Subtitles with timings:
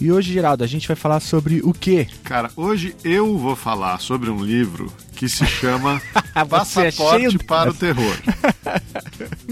[0.00, 2.06] E hoje, Geraldo, a gente vai falar sobre o quê?
[2.22, 6.00] Cara, hoje eu vou falar sobre um livro que se chama
[6.34, 7.44] é Passaporte de...
[7.44, 8.16] para o Terror.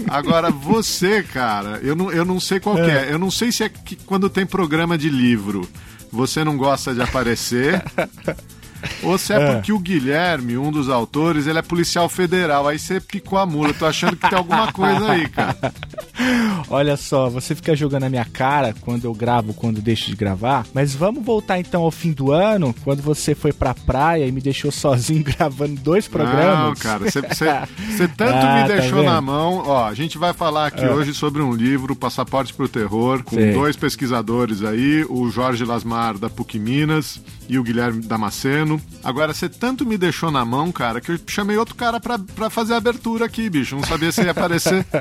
[0.07, 3.09] Agora, você, cara, eu não, eu não sei qual é.
[3.09, 3.13] é.
[3.13, 5.67] Eu não sei se é que quando tem programa de livro
[6.09, 7.83] você não gosta de aparecer.
[9.03, 12.67] Ou se é, é, porque o Guilherme, um dos autores, ele é policial federal.
[12.67, 13.69] Aí você picou a mula.
[13.69, 15.73] Eu tô achando que tem alguma coisa aí, cara.
[16.69, 20.65] Olha só, você fica jogando a minha cara quando eu gravo, quando deixo de gravar.
[20.73, 24.41] Mas vamos voltar então ao fim do ano, quando você foi pra praia e me
[24.41, 26.69] deixou sozinho gravando dois programas.
[26.69, 27.21] Não, cara, você
[28.17, 29.63] tanto ah, me tá deixou tá na mão.
[29.65, 30.91] Ó, a gente vai falar aqui ah.
[30.91, 33.53] hoje sobre um livro, Passaporte pro Terror, com Sei.
[33.53, 38.81] dois pesquisadores aí, o Jorge Lasmar da PUC Minas e o Guilherme Damasceno.
[39.03, 42.49] Agora, você tanto me deixou na mão, cara, que eu chamei outro cara pra, pra
[42.49, 43.75] fazer a abertura aqui, bicho.
[43.75, 44.85] Não sabia se ia aparecer.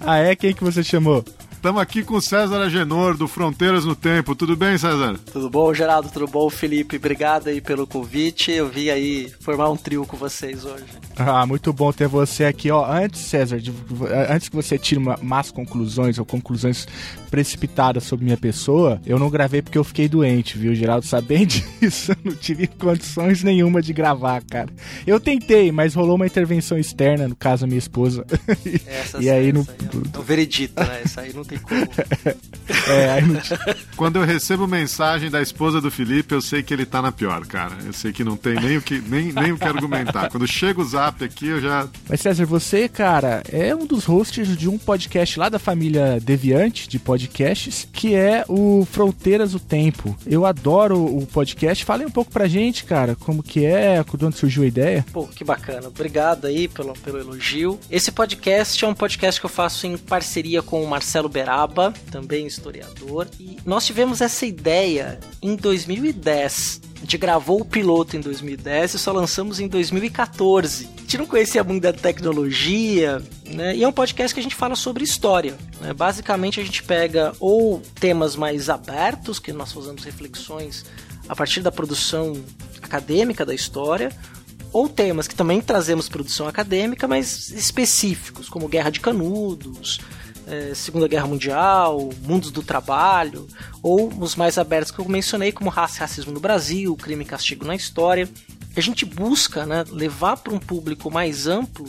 [0.00, 0.36] ah, é?
[0.36, 1.24] Quem que você chamou?
[1.60, 4.34] Estamos aqui com César Agenor, do Fronteiras no Tempo.
[4.34, 5.20] Tudo bem, César?
[5.30, 6.08] Tudo bom, Geraldo?
[6.08, 6.96] Tudo bom, Felipe?
[6.96, 8.50] Obrigado aí pelo convite.
[8.50, 10.86] Eu vim aí formar um trio com vocês hoje.
[11.18, 12.70] Ah, muito bom ter você aqui.
[12.70, 13.74] Ó, antes, César, de,
[14.30, 16.88] antes que você tire uma, más conclusões ou conclusões
[17.30, 20.74] precipitadas sobre minha pessoa, eu não gravei porque eu fiquei doente, viu?
[20.74, 21.46] Geraldo sabendo
[21.80, 24.68] disso, eu não tive condições nenhuma de gravar, cara.
[25.06, 28.26] Eu tentei, mas rolou uma intervenção externa, no caso, a minha esposa.
[28.86, 29.62] Essa, e aí, não...
[29.62, 31.02] é o veredito, né?
[31.04, 31.80] Essa aí não tem como.
[32.88, 33.40] é, aí não...
[33.96, 37.46] Quando eu recebo mensagem da esposa do Felipe, eu sei que ele tá na pior,
[37.46, 37.76] cara.
[37.84, 40.28] Eu sei que não tem nem o que, nem, nem o que argumentar.
[40.30, 41.88] Quando chega o zap aqui, eu já.
[42.08, 46.88] Mas César, você, cara, é um dos hosts de um podcast lá da família Deviante,
[46.88, 50.16] de podcasts, que é o Fronteiras do Tempo.
[50.26, 51.84] Eu adoro o podcast.
[51.84, 55.04] Fale um pouco pra gente, cara, como que é, de onde surgiu a ideia.
[55.12, 55.88] Pô, que bacana.
[55.88, 57.78] Obrigado aí pelo, pelo elogio.
[57.90, 62.46] Esse podcast é um podcast que eu faço em parceria com o Marcelo Beraba, também
[62.46, 63.26] historiador.
[63.38, 66.89] E nós tivemos essa ideia em 2010.
[67.00, 70.86] A gente gravou o piloto em 2010 e só lançamos em 2014.
[70.98, 73.74] A gente não conhecia muito da tecnologia, né?
[73.74, 75.56] E é um podcast que a gente fala sobre história.
[75.80, 75.94] Né?
[75.94, 80.84] Basicamente a gente pega ou temas mais abertos, que nós fazemos reflexões
[81.26, 82.34] a partir da produção
[82.82, 84.12] acadêmica da história,
[84.70, 90.00] ou temas que também trazemos produção acadêmica, mas específicos, como Guerra de Canudos,
[90.50, 93.46] é, Segunda Guerra Mundial, Mundos do Trabalho,
[93.82, 97.26] ou os mais abertos que eu mencionei, como Raça e Racismo no Brasil, Crime e
[97.26, 98.28] Castigo na História.
[98.76, 101.86] A gente busca né, levar para um público mais amplo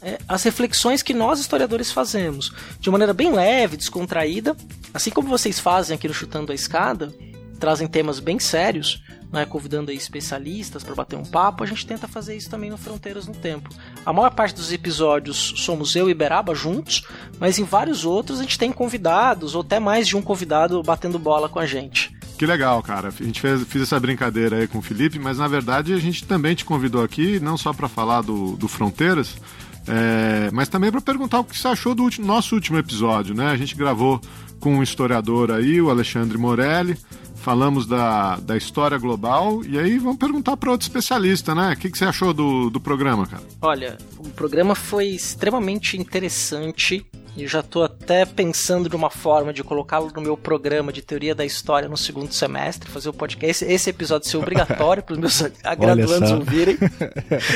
[0.00, 4.56] é, as reflexões que nós historiadores fazemos, de maneira bem leve, descontraída,
[4.94, 7.12] assim como vocês fazem aqui no Chutando a Escada,
[7.58, 9.02] trazem temas bem sérios,
[9.32, 12.78] né, convidando aí especialistas para bater um papo, a gente tenta fazer isso também no
[12.78, 13.68] Fronteiras no Tempo.
[14.04, 17.04] A maior parte dos episódios somos eu e Beraba juntos,
[17.38, 21.18] mas em vários outros a gente tem convidados, ou até mais de um convidado batendo
[21.18, 22.16] bola com a gente.
[22.38, 23.08] Que legal, cara.
[23.08, 26.24] A gente fez, fez essa brincadeira aí com o Felipe, mas na verdade a gente
[26.24, 29.36] também te convidou aqui, não só para falar do, do Fronteiras,
[29.88, 33.50] é, mas também para perguntar o que você achou do último, nosso último episódio, né?
[33.50, 34.20] A gente gravou
[34.60, 36.96] com um historiador aí, o Alexandre Morelli,
[37.48, 41.72] falamos da, da história global e aí vamos perguntar para outro especialista, né?
[41.72, 43.42] O que, que você achou do, do programa, cara?
[43.62, 49.64] Olha, o programa foi extremamente interessante e já estou até pensando de uma forma de
[49.64, 53.64] colocá-lo no meu programa de teoria da história no segundo semestre, fazer o podcast.
[53.64, 55.40] Esse, esse episódio ser obrigatório para os meus
[55.78, 56.76] graduandos ouvirem.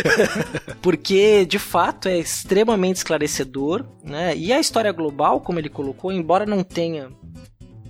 [0.80, 4.34] Porque, de fato, é extremamente esclarecedor, né?
[4.34, 7.10] E a história global, como ele colocou, embora não tenha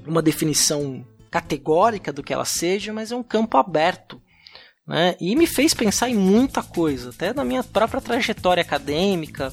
[0.05, 4.21] uma definição categórica do que ela seja, mas é um campo aberto.
[4.87, 5.17] Né?
[5.19, 9.53] E me fez pensar em muita coisa, até na minha própria trajetória acadêmica,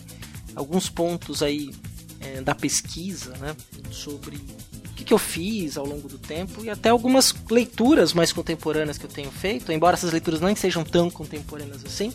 [0.54, 1.74] alguns pontos aí
[2.20, 3.56] é, da pesquisa, né?
[3.90, 8.34] sobre o que, que eu fiz ao longo do tempo e até algumas leituras mais
[8.34, 12.12] contemporâneas que eu tenho feito, embora essas leituras não sejam tão contemporâneas assim,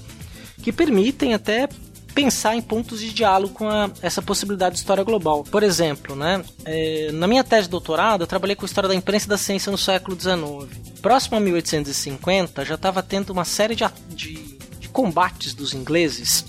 [0.63, 1.67] que permitem até
[2.15, 5.45] pensar em pontos de diálogo com a, essa possibilidade de história global.
[5.45, 9.27] Por exemplo, né, é, na minha tese de doutorado, eu trabalhei com história da imprensa
[9.27, 10.71] e da ciência no século XIX.
[11.03, 16.45] Próximo a 1850, já estava tendo uma série de, de, de combates dos ingleses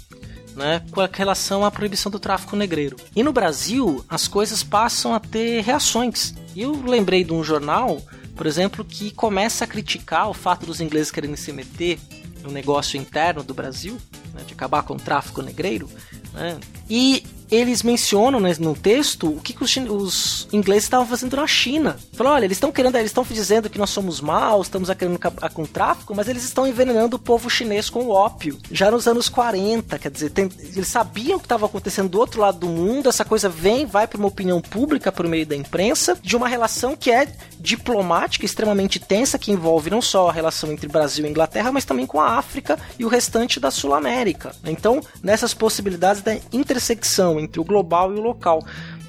[0.55, 2.95] né, com relação à proibição do tráfico negreiro.
[3.15, 6.33] E no Brasil, as coisas passam a ter reações.
[6.55, 8.01] Eu lembrei de um jornal
[8.35, 11.97] por exemplo, que começa a criticar o fato dos ingleses quererem se meter
[12.43, 13.97] no negócio interno do Brasil,
[14.35, 15.89] né, de acabar com o tráfico negreiro,
[16.33, 16.59] né,
[16.89, 21.47] e eles mencionam né, no texto o que, que os, os, ingleses estavam fazendo na
[21.47, 21.97] China.
[22.13, 25.49] Falou, olha, eles estão querendo, eles estão dizendo que nós somos maus, estamos querendo acabar
[25.49, 28.57] com o tráfico, mas eles estão envenenando o povo chinês com o ópio.
[28.71, 32.41] Já nos anos 40, quer dizer, tem, eles sabiam o que estava acontecendo do outro
[32.41, 36.17] lado do mundo, essa coisa vem, vai para uma opinião pública por meio da imprensa,
[36.21, 37.27] de uma relação que é
[37.59, 42.05] diplomática, extremamente tensa, que envolve não só a relação entre Brasil e Inglaterra, mas também
[42.05, 44.55] com a África e o restante da Sul-América.
[44.65, 48.63] Então, nessas possibilidades da intersecção entre o global e o local.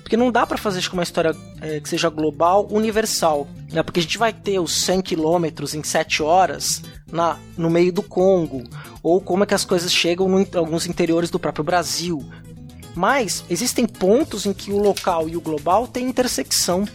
[0.07, 3.49] Porque não dá para fazer uma história é, que seja global, universal.
[3.73, 3.83] Né?
[3.83, 6.81] Porque a gente vai ter os 100 quilômetros em 7 horas
[7.11, 8.63] na, no meio do Congo.
[9.03, 12.25] Ou como é que as coisas chegam em alguns interiores do próprio Brasil.
[12.95, 16.87] Mas existem pontos em que o local e o global têm intersecção.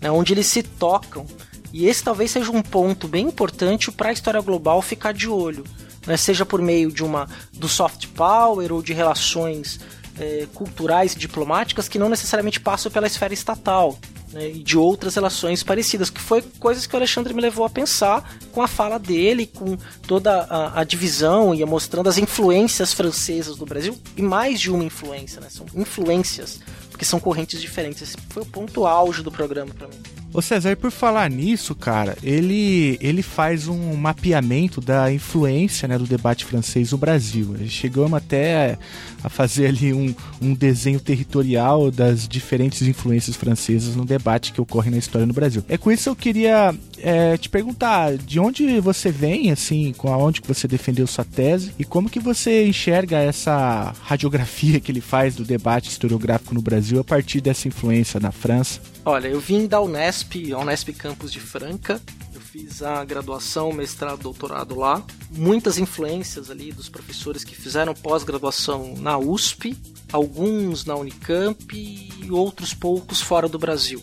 [0.00, 0.10] Né?
[0.10, 1.24] Onde eles se tocam.
[1.72, 5.62] E esse talvez seja um ponto bem importante para a história global ficar de olho.
[6.04, 6.16] Né?
[6.16, 9.78] Seja por meio de uma do soft power ou de relações
[10.20, 13.98] é, culturais e diplomáticas que não necessariamente passam pela esfera estatal.
[14.32, 17.70] Né, e de outras relações parecidas, que foi coisas que o Alexandre me levou a
[17.70, 19.76] pensar com a fala dele, com
[20.06, 24.84] toda a, a divisão e mostrando as influências francesas do Brasil, e mais de uma
[24.84, 25.48] influência, né?
[25.50, 28.02] São influências, porque são correntes diferentes.
[28.02, 30.19] Esse foi o ponto auge do programa para mim.
[30.32, 36.06] Ô César, por falar nisso, cara, ele, ele faz um mapeamento da influência né, do
[36.06, 37.56] debate francês no Brasil.
[37.66, 38.78] Chegamos até
[39.24, 44.88] a fazer ali um, um desenho territorial das diferentes influências francesas no debate que ocorre
[44.88, 45.64] na história no Brasil.
[45.68, 50.12] É com isso que eu queria é, te perguntar de onde você vem, assim, com
[50.12, 55.00] aonde que você defendeu sua tese e como que você enxerga essa radiografia que ele
[55.00, 58.80] faz do debate historiográfico no Brasil a partir dessa influência na França.
[59.04, 62.00] Olha, eu vim da Unesp, Unesp Campus de Franca.
[62.34, 65.02] Eu fiz a graduação, mestrado, doutorado lá.
[65.30, 69.76] Muitas influências ali dos professores que fizeram pós-graduação na USP,
[70.12, 74.02] alguns na Unicamp e outros poucos fora do Brasil.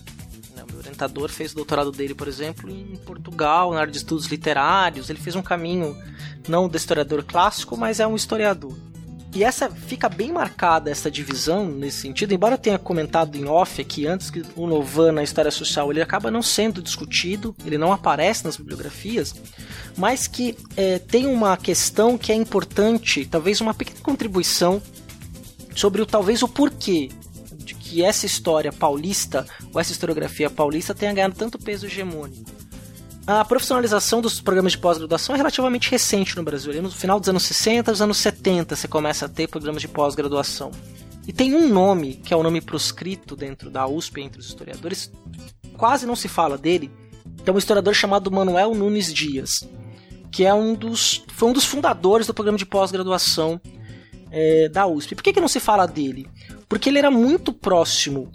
[0.87, 5.09] Orientador fez o doutorado dele, por exemplo, em Portugal, na área de estudos literários.
[5.09, 5.95] Ele fez um caminho
[6.47, 8.75] não de historiador clássico, mas é um historiador.
[9.35, 13.79] E essa fica bem marcada essa divisão nesse sentido, embora eu tenha comentado em off
[13.81, 17.91] aqui antes que o Novan na história social ele acaba não sendo discutido, ele não
[17.91, 19.35] aparece nas bibliografias,
[19.97, 24.81] mas que é, tem uma questão que é importante, talvez uma pequena contribuição
[25.75, 27.09] sobre o talvez o porquê
[27.67, 32.49] de que essa história paulista ou essa historiografia paulista tenha ganhado tanto peso hegemônico.
[33.27, 36.81] A profissionalização dos programas de pós-graduação é relativamente recente no Brasil.
[36.81, 40.71] No final dos anos 60, dos anos 70, você começa a ter programas de pós-graduação.
[41.27, 45.11] E tem um nome, que é o nome proscrito dentro da USP entre os historiadores,
[45.75, 46.89] quase não se fala dele,
[47.43, 49.67] que é um historiador chamado Manuel Nunes Dias,
[50.31, 53.59] que é um dos, foi um dos fundadores do programa de pós-graduação
[54.31, 55.15] é, da USP.
[55.15, 56.27] Por que, que não se fala dele?
[56.67, 58.31] Porque ele era muito próximo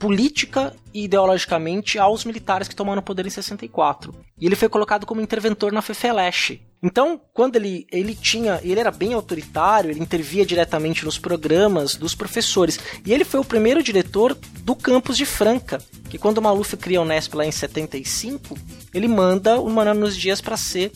[0.00, 4.14] política e ideologicamente aos militares que tomaram o poder em 64.
[4.40, 6.58] E ele foi colocado como interventor na FEFELESH.
[6.82, 8.58] Então, quando ele, ele tinha.
[8.62, 12.80] Ele era bem autoritário, ele intervia diretamente nos programas dos professores.
[13.04, 15.78] E ele foi o primeiro diretor do campus de Franca.
[16.08, 18.56] Que quando o Maluf cria o Unesp lá em 75,
[18.94, 20.90] ele manda o Manuel nos Dias para ser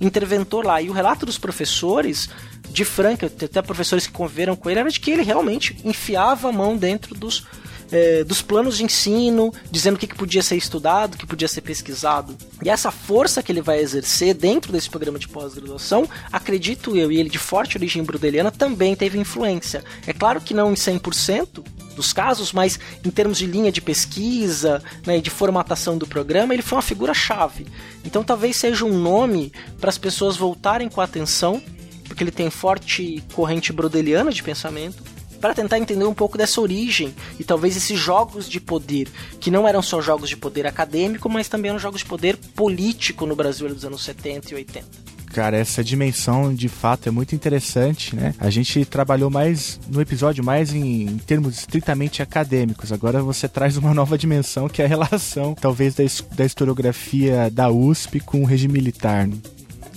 [0.00, 0.82] interventor lá.
[0.82, 2.28] E o relato dos professores
[2.70, 6.52] de Franca, até professores que conviveram com ele, era de que ele realmente enfiava a
[6.52, 7.44] mão dentro dos
[7.90, 11.48] é, dos planos de ensino, dizendo o que, que podia ser estudado, o que podia
[11.48, 12.36] ser pesquisado.
[12.62, 17.18] E essa força que ele vai exercer dentro desse programa de pós-graduação, acredito eu, e
[17.18, 19.82] ele de forte origem brudeliana, também teve influência.
[20.06, 21.64] É claro que não em 100%,
[21.98, 26.62] dos casos, mas em termos de linha de pesquisa né, de formatação do programa, ele
[26.62, 27.66] foi uma figura-chave.
[28.04, 31.60] Então talvez seja um nome para as pessoas voltarem com atenção,
[32.08, 35.02] porque ele tem forte corrente brodeliana de pensamento,
[35.40, 39.68] para tentar entender um pouco dessa origem e talvez esses jogos de poder, que não
[39.68, 43.68] eram só jogos de poder acadêmico, mas também eram jogos de poder político no Brasil
[43.68, 48.34] dos anos 70 e 80 cara, essa dimensão de fato é muito interessante, né?
[48.40, 52.92] A gente trabalhou mais no episódio mais em, em, termos estritamente acadêmicos.
[52.92, 56.02] Agora você traz uma nova dimensão que é a relação, talvez, da,
[56.34, 59.28] da historiografia da USP com o regime militar.
[59.28, 59.36] Né?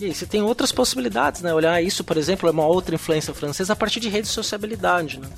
[0.01, 1.53] E aí, você tem outras possibilidades, né?
[1.53, 5.19] Olhar isso, por exemplo, é uma outra influência francesa a partir de redes de sociabilidade,
[5.19, 5.29] né?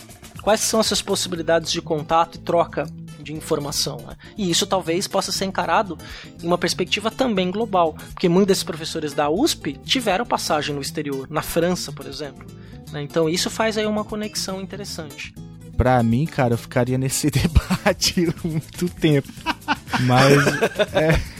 [0.42, 2.88] Quais são essas possibilidades de contato e troca
[3.20, 3.98] de informação.
[3.98, 4.16] Né?
[4.38, 5.98] E isso talvez possa ser encarado
[6.42, 11.28] em uma perspectiva também global, porque muitos desses professores da USP tiveram passagem no exterior,
[11.30, 12.46] na França, por exemplo.
[12.92, 13.02] Né?
[13.02, 15.34] Então isso faz aí uma conexão interessante.
[15.76, 19.32] Pra mim, cara, eu ficaria nesse debate muito tempo.
[20.02, 20.46] Mas.
[20.94, 21.33] é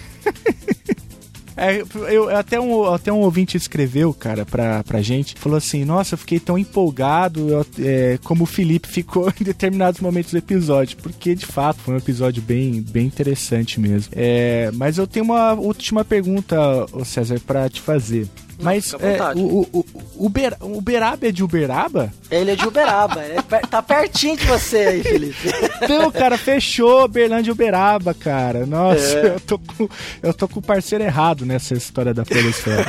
[1.56, 6.16] É, eu, até, um, até um ouvinte escreveu, cara, pra, pra gente, falou assim: Nossa,
[6.16, 10.98] eu fiquei tão empolgado eu, é, como o Felipe ficou em determinados momentos do episódio,
[10.98, 14.12] porque de fato foi um episódio bem, bem interessante mesmo.
[14.16, 16.58] É, mas eu tenho uma última pergunta,
[17.06, 18.28] César, para te fazer.
[18.64, 22.14] Mas é, o, o, o, Uber, o Uberaba é de Uberaba?
[22.32, 23.22] Ele é de Uberaba.
[23.22, 25.50] é, tá pertinho de você aí, Felipe.
[25.82, 28.66] Então, cara, fechou Berlândia e Uberaba, cara.
[28.66, 29.28] Nossa, é.
[29.36, 29.90] eu, tô com,
[30.22, 32.86] eu tô com o parceiro errado nessa história da Polosfera.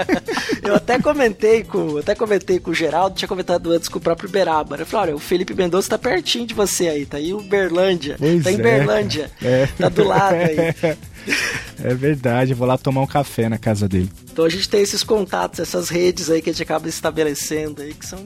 [0.62, 4.28] eu até comentei com até comentei com o Geraldo, tinha comentado antes com o próprio
[4.28, 4.76] Uberaba.
[4.76, 8.16] Eu falei, olha, o Felipe Mendonça tá pertinho de você aí, tá aí o Berlândia.
[8.18, 9.30] Pois tá em é, Berlândia.
[9.42, 9.68] É.
[9.78, 10.96] Tá do lado aí.
[11.82, 14.10] É verdade, vou lá tomar um café na casa dele.
[14.32, 17.94] Então a gente tem esses contatos, essas redes aí que a gente acaba estabelecendo aí,
[17.94, 18.24] que são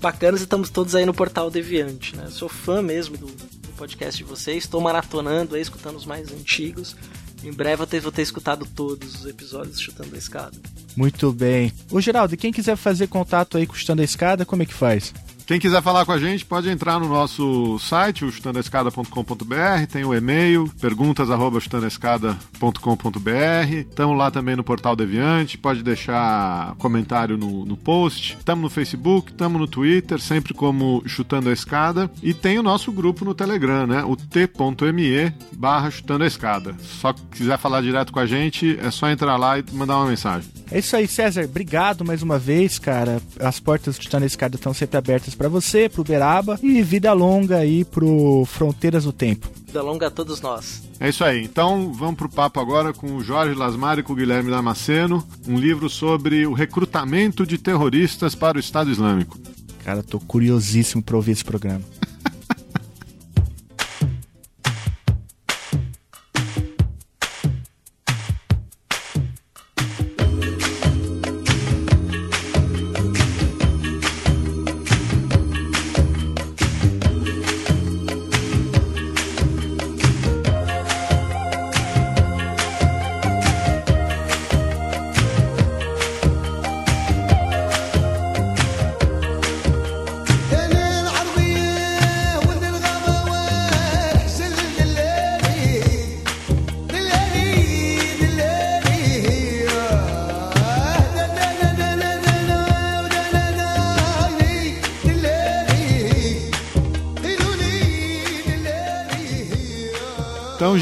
[0.00, 2.26] bacanas e estamos todos aí no portal Deviante, né?
[2.30, 6.96] Sou fã mesmo do, do podcast de vocês, estou maratonando aí, escutando os mais antigos.
[7.42, 10.56] Em breve eu vou ter escutado todos os episódios chutando a escada.
[10.96, 11.72] Muito bem.
[11.90, 15.12] Ô Geraldo, quem quiser fazer contato aí com Chutando a Escada, como é que faz?
[15.46, 20.14] Quem quiser falar com a gente pode entrar no nosso site, o chutandoescada.com.br, tem o
[20.14, 23.74] e-mail, perguntas@chutandoescada.com.br.
[23.90, 28.38] Estamos lá também no Portal Deviante, pode deixar comentário no, no post.
[28.38, 32.10] Estamos no Facebook, estamos no Twitter, sempre como Chutando a Escada.
[32.22, 34.02] E tem o nosso grupo no Telegram, né?
[34.02, 36.74] O t.me barra Chutando a Escada.
[36.80, 40.08] Só que quiser falar direto com a gente, é só entrar lá e mandar uma
[40.08, 40.48] mensagem.
[40.70, 41.44] É isso aí, César.
[41.44, 43.20] Obrigado mais uma vez, cara.
[43.38, 47.12] As portas do Chutando a Escada estão sempre abertas para você, pro Beraba e vida
[47.12, 49.48] longa aí pro Fronteiras do Tempo.
[49.66, 50.82] Vida longa a todos nós.
[51.00, 51.42] É isso aí.
[51.42, 55.58] Então vamos pro papo agora com o Jorge Lasmar e com o Guilherme Damasceno, um
[55.58, 59.38] livro sobre o recrutamento de terroristas para o Estado Islâmico.
[59.84, 61.84] Cara, tô curiosíssimo para ouvir esse programa.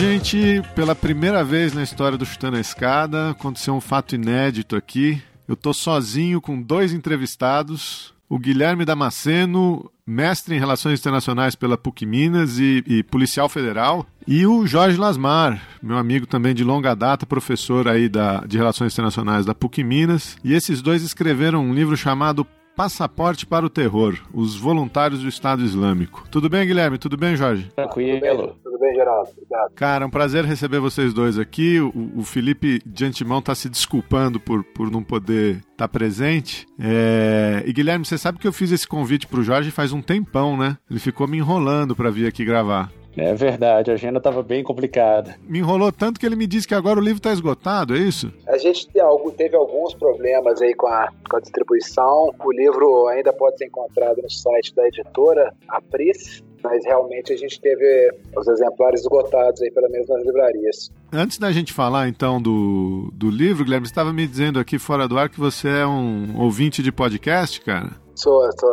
[0.03, 5.23] Gente, pela primeira vez na história do Chutando a Escada, aconteceu um fato inédito aqui.
[5.47, 8.13] Eu tô sozinho com dois entrevistados.
[8.29, 14.05] O Guilherme Damasceno, mestre em Relações Internacionais pela PUC Minas e, e, policial federal.
[14.27, 18.93] E o Jorge Lasmar, meu amigo também de longa data, professor aí da, de Relações
[18.93, 20.37] Internacionais da PUC Minas.
[20.43, 22.45] E esses dois escreveram um livro chamado
[22.77, 26.25] Passaporte para o Terror, os voluntários do Estado Islâmico.
[26.31, 26.99] Tudo bem, Guilherme?
[26.99, 27.71] Tudo bem, Jorge?
[27.77, 28.57] Tranquilo.
[28.65, 29.31] Tudo bem, Geraldo?
[29.31, 29.73] Obrigado.
[29.75, 31.81] Cara, é um prazer receber vocês dois aqui.
[31.81, 36.67] O, o Felipe, de antemão, está se desculpando por, por não poder estar tá presente.
[36.79, 37.63] É...
[37.67, 40.57] E, Guilherme, você sabe que eu fiz esse convite para o Jorge faz um tempão,
[40.57, 40.79] né?
[40.91, 42.91] Ele ficou me enrolando para vir aqui gravar.
[43.17, 45.37] É verdade, a agenda estava bem complicada.
[45.43, 48.33] Me enrolou tanto que ele me disse que agora o livro está esgotado, é isso?
[48.47, 48.89] A gente
[49.37, 52.35] teve alguns problemas aí com a, com a distribuição.
[52.43, 57.61] O livro ainda pode ser encontrado no site da editora Apris, mas realmente a gente
[57.61, 60.91] teve os exemplares esgotados aí, pelo menos nas livrarias.
[61.13, 65.07] Antes da gente falar então do, do livro, Guilherme, você estava me dizendo aqui fora
[65.07, 67.91] do ar que você é um ouvinte de podcast, cara?
[68.15, 68.71] Sou, sou.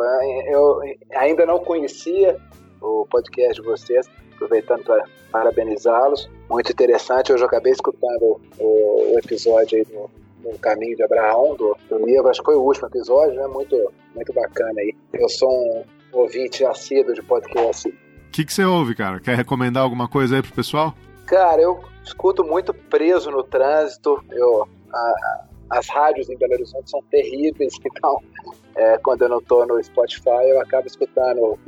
[0.48, 0.80] Eu
[1.16, 2.38] ainda não conhecia
[2.82, 4.08] o podcast de vocês,
[4.40, 6.30] aproveitando para parabenizá-los.
[6.50, 7.32] Muito interessante.
[7.34, 10.10] Hoje eu acabei escutando o, o episódio aí do,
[10.50, 12.30] do, Caminho de Abraão, do, do, livro.
[12.30, 13.48] Acho que foi o último episódio, né?
[13.48, 13.76] Muito,
[14.16, 14.96] muito bacana aí.
[15.14, 17.90] Eu sou um ouvinte assíduo de podcast.
[17.90, 19.20] O que, que você ouve, cara?
[19.20, 20.94] Quer recomendar alguma coisa aí pro pessoal?
[21.26, 24.24] Cara, eu escuto muito preso no trânsito.
[24.32, 28.22] Eu, a, as rádios em Belo Horizonte são terríveis, então
[28.80, 31.60] é, quando eu não estou no Spotify eu acabo escutando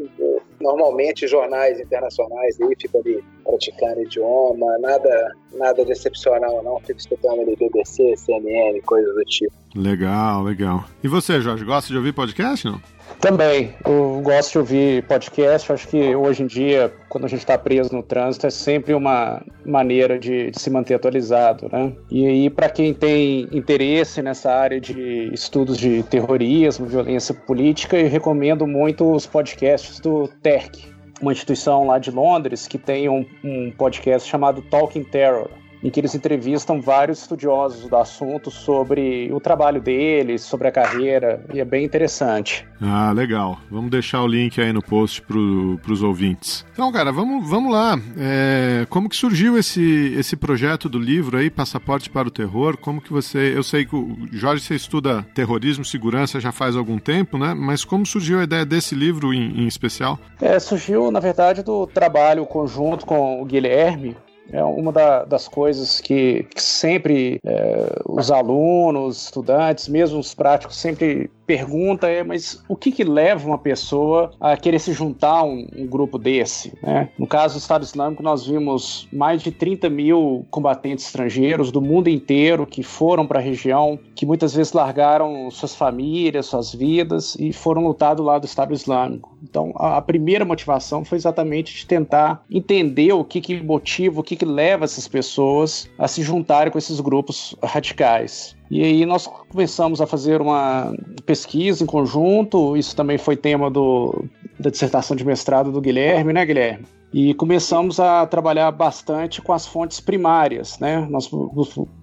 [0.62, 7.41] normalmente jornais internacionais aí, fico ali praticando idioma, nada, nada de excepcional não, fico escutando
[7.41, 9.53] ali BBC, CNN, coisas do tipo.
[9.75, 10.86] Legal, legal.
[11.03, 12.82] E você, Jorge, gosta de ouvir podcast, não?
[13.20, 15.72] Também, eu gosto de ouvir podcast.
[15.72, 19.44] Acho que hoje em dia, quando a gente está preso no trânsito, é sempre uma
[19.65, 21.94] maneira de, de se manter atualizado, né?
[22.10, 28.10] E aí, para quem tem interesse nessa área de estudos de terrorismo, violência política, eu
[28.10, 30.91] recomendo muito os podcasts do TERC,
[31.22, 35.50] uma instituição lá de Londres que tem um, um podcast chamado Talking Terror
[35.83, 41.43] em que eles entrevistam vários estudiosos do assunto sobre o trabalho deles, sobre a carreira,
[41.53, 42.67] e é bem interessante.
[42.81, 43.59] Ah, legal.
[43.69, 46.65] Vamos deixar o link aí no post para os ouvintes.
[46.73, 48.00] Então, cara, vamos, vamos lá.
[48.17, 52.77] É, como que surgiu esse, esse projeto do livro aí, Passaporte para o Terror?
[52.77, 53.53] Como que você...
[53.55, 57.53] Eu sei que o Jorge, você estuda terrorismo, segurança já faz algum tempo, né?
[57.53, 60.19] Mas como surgiu a ideia desse livro em, em especial?
[60.41, 64.15] É, surgiu, na verdade, do trabalho conjunto com o Guilherme,
[64.51, 70.75] é uma da, das coisas que, que sempre é, os alunos, estudantes, mesmo os práticos,
[70.77, 75.43] sempre pergunta é, mas o que que leva uma pessoa a querer se juntar a
[75.43, 76.72] um, um grupo desse?
[76.81, 77.10] Né?
[77.20, 82.10] No caso do Estado Islâmico, nós vimos mais de 30 mil combatentes estrangeiros do mundo
[82.10, 87.51] inteiro que foram para a região, que muitas vezes largaram suas famílias, suas vidas e
[87.51, 89.38] foram lutar do lado do Estado Islâmico.
[89.43, 94.24] Então, a, a primeira motivação foi exatamente de tentar entender o que que motiva, o
[94.24, 98.55] que que leva essas pessoas a se juntarem com esses grupos radicais.
[98.72, 100.94] E aí nós começamos a fazer uma
[101.25, 104.24] pesquisa em conjunto, isso também foi tema do,
[104.62, 106.86] da dissertação de mestrado do Guilherme, né, Guilherme?
[107.13, 111.06] E começamos a trabalhar bastante com as fontes primárias, né?
[111.10, 111.30] Nós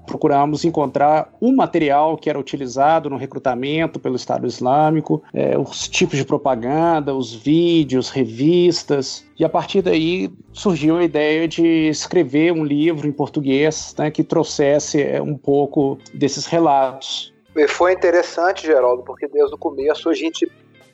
[0.07, 6.19] procuramos encontrar o material que era utilizado no recrutamento pelo Estado Islâmico, é, os tipos
[6.19, 12.63] de propaganda, os vídeos, revistas, e a partir daí surgiu a ideia de escrever um
[12.63, 17.33] livro em português né, que trouxesse é, um pouco desses relatos.
[17.57, 20.47] E foi interessante, Geraldo, porque desde o começo a gente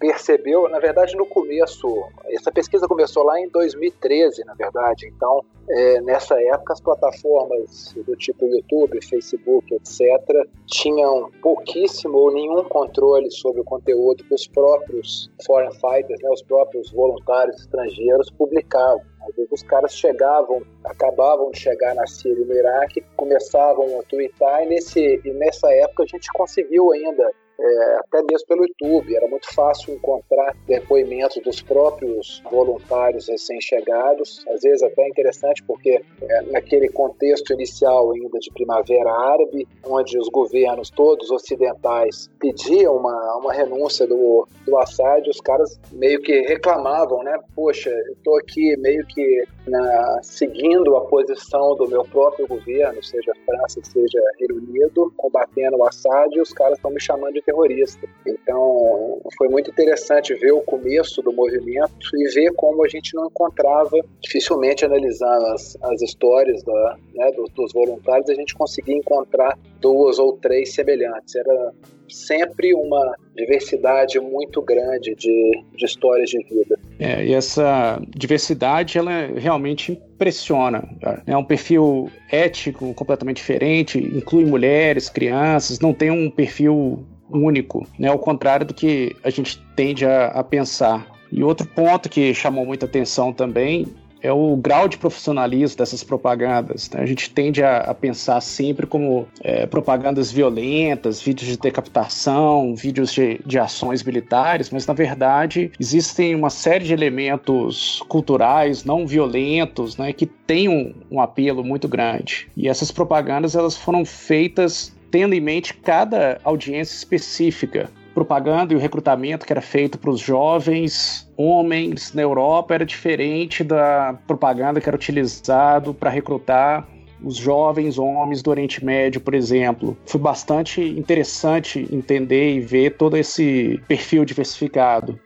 [0.04, 1.88] percebeu, na verdade, no começo,
[2.26, 8.14] essa pesquisa começou lá em 2013, na verdade, então, é, nessa época, as plataformas do
[8.14, 15.30] tipo YouTube, Facebook, etc., tinham pouquíssimo ou nenhum controle sobre o conteúdo que os próprios
[15.46, 19.00] foreign fighters, né, os próprios voluntários estrangeiros publicavam.
[19.26, 24.02] Às vezes os caras chegavam, acabavam de chegar na Síria e no Iraque, começavam a
[24.02, 29.14] twittar, e, nesse, e nessa época a gente conseguiu ainda é, até mesmo pelo YouTube.
[29.14, 36.42] Era muito fácil encontrar depoimentos dos próprios voluntários recém-chegados, às vezes até interessante porque é,
[36.42, 43.52] naquele contexto inicial ainda de primavera árabe, onde os governos todos ocidentais pediam uma, uma
[43.52, 47.38] renúncia do, do Assad, os caras meio que reclamavam, né?
[47.54, 53.32] Poxa, eu estou aqui meio que na, seguindo a posição do meu próprio governo, seja
[53.46, 58.06] França, seja Reino Unido, combatendo o Assad, e os caras estão me chamando de terrorista.
[58.26, 63.26] Então, foi muito interessante ver o começo do movimento e ver como a gente não
[63.26, 69.58] encontrava, dificilmente analisando as, as histórias da, né, dos, dos voluntários, a gente conseguia encontrar
[69.80, 71.34] duas ou três semelhantes.
[71.34, 71.72] Era
[72.08, 76.78] sempre uma diversidade muito grande de, de histórias de vida.
[76.98, 80.88] É, e essa diversidade, ela realmente impressiona.
[81.26, 88.08] É um perfil ético completamente diferente, inclui mulheres, crianças, não tem um perfil único, né?
[88.08, 91.06] Ao contrário do que a gente tende a, a pensar.
[91.30, 93.86] E outro ponto que chamou muita atenção também
[94.24, 96.88] é o grau de profissionalismo dessas propagandas.
[96.88, 97.02] Né?
[97.02, 103.12] A gente tende a, a pensar sempre como é, propagandas violentas, vídeos de decapitação, vídeos
[103.12, 109.98] de, de ações militares, mas na verdade existem uma série de elementos culturais não violentos
[109.98, 112.48] né, que têm um, um apelo muito grande.
[112.56, 118.80] E essas propagandas elas foram feitas tendo em mente cada audiência específica propaganda e o
[118.80, 124.88] recrutamento que era feito para os jovens homens na Europa era diferente da propaganda que
[124.88, 126.84] era utilizado para recrutar
[127.22, 129.96] os jovens homens do Oriente Médio, por exemplo.
[130.04, 135.16] Foi bastante interessante entender e ver todo esse perfil diversificado.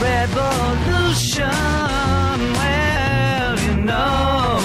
[0.00, 1.50] revolution.
[2.58, 4.60] Well, you know,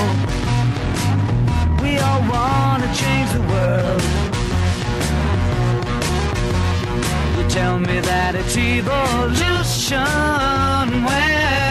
[1.82, 4.02] we all want to change the world.
[7.38, 9.98] You tell me that it's evolution.
[11.06, 11.64] Well,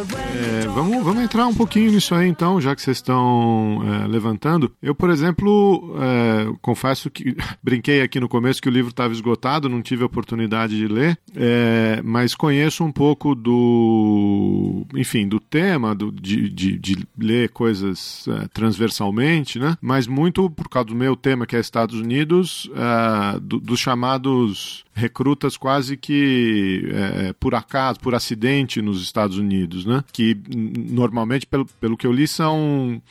[0.00, 4.72] É, vamos, vamos entrar um pouquinho nisso aí então, já que vocês estão é, levantando.
[4.82, 9.68] Eu, por exemplo, é, confesso que brinquei aqui no começo que o livro estava esgotado,
[9.68, 15.94] não tive a oportunidade de ler, é, mas conheço um pouco do, enfim, do tema,
[15.94, 19.76] do, de, de, de ler coisas é, transversalmente, né?
[19.82, 24.84] Mas muito por causa do meu tema que é Estados Unidos, é, do, dos chamados
[25.00, 30.04] recrutas quase que é, por acaso, por acidente nos Estados Unidos, né?
[30.12, 30.36] Que
[30.90, 33.02] normalmente, pelo, pelo que eu li, são,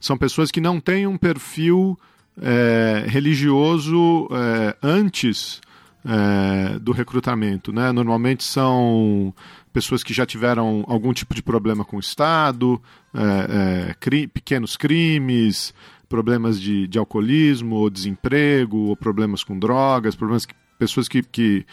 [0.00, 1.98] são pessoas que não têm um perfil
[2.40, 5.60] é, religioso é, antes
[6.04, 7.92] é, do recrutamento, né?
[7.92, 9.34] Normalmente são
[9.72, 12.80] pessoas que já tiveram algum tipo de problema com o Estado,
[13.12, 15.74] é, é, cri pequenos crimes,
[16.08, 21.66] problemas de, de alcoolismo, ou desemprego, ou problemas com drogas, problemas que, pessoas que, que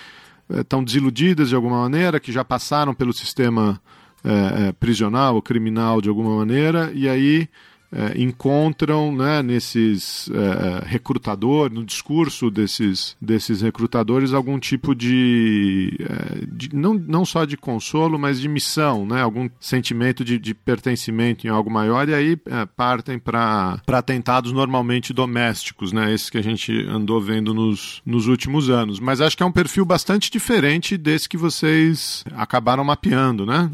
[0.49, 3.81] estão é, desiludidas de alguma maneira, que já passaram pelo sistema
[4.23, 7.49] é, prisional ou criminal de alguma maneira, e aí
[7.91, 16.45] é, encontram né, nesses é, recrutadores, no discurso desses, desses recrutadores, algum tipo de, é,
[16.51, 21.45] de, não, não só de consolo, mas de missão, né, algum sentimento de, de pertencimento
[21.45, 26.43] em algo maior, e aí é, partem para atentados normalmente domésticos, né, esses que a
[26.43, 28.99] gente andou vendo nos, nos últimos anos.
[28.99, 33.69] Mas acho que é um perfil bastante diferente desse que vocês acabaram mapeando, né?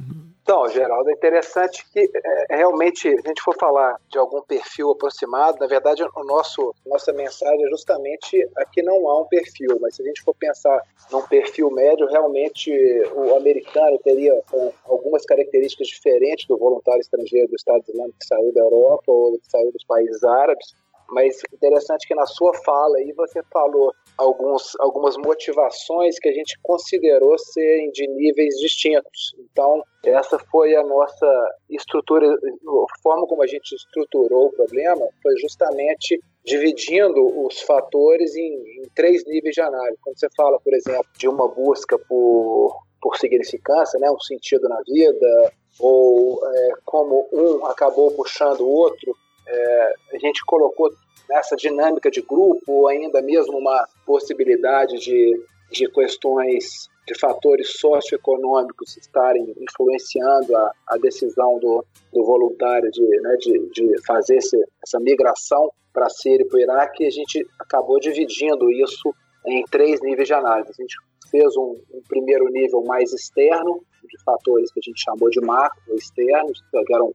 [0.48, 4.92] Então, Geraldo, é interessante que é, realmente, se a gente for falar de algum perfil
[4.92, 9.98] aproximado, na verdade, o nosso nossa mensagem é justamente aqui não há um perfil, mas
[9.98, 10.82] se a gente for pensar
[11.12, 12.72] num perfil médio, realmente
[13.14, 18.54] o americano teria é, algumas características diferentes do voluntário estrangeiro do Estado Islâmico que saiu
[18.54, 20.74] da Europa ou que saiu dos países árabes.
[21.10, 26.58] Mas interessante que na sua fala aí você falou alguns, algumas motivações que a gente
[26.64, 29.36] considerou serem de níveis distintos.
[29.40, 35.38] Então, essa foi a nossa estrutura, a forma como a gente estruturou o problema foi
[35.38, 40.00] justamente dividindo os fatores em, em três níveis de análise.
[40.02, 44.82] Quando você fala, por exemplo, de uma busca por, por significância, né, um sentido na
[44.88, 49.16] vida, ou é, como um acabou puxando o outro,
[49.48, 50.90] é, a gente colocou
[51.30, 58.98] nessa dinâmica de grupo, ou ainda mesmo uma possibilidade de, de questões de fatores socioeconômicos
[58.98, 65.00] estarem influenciando a, a decisão do, do voluntário de, né, de, de fazer esse, essa
[65.00, 69.14] migração para a Síria e para o Iraque, a gente acabou dividindo isso
[69.46, 70.70] em três níveis de análise.
[70.78, 70.98] A gente
[71.32, 75.96] fez um, um primeiro nível mais externo, de fatores que a gente chamou de macro
[75.96, 77.14] externos, que eram,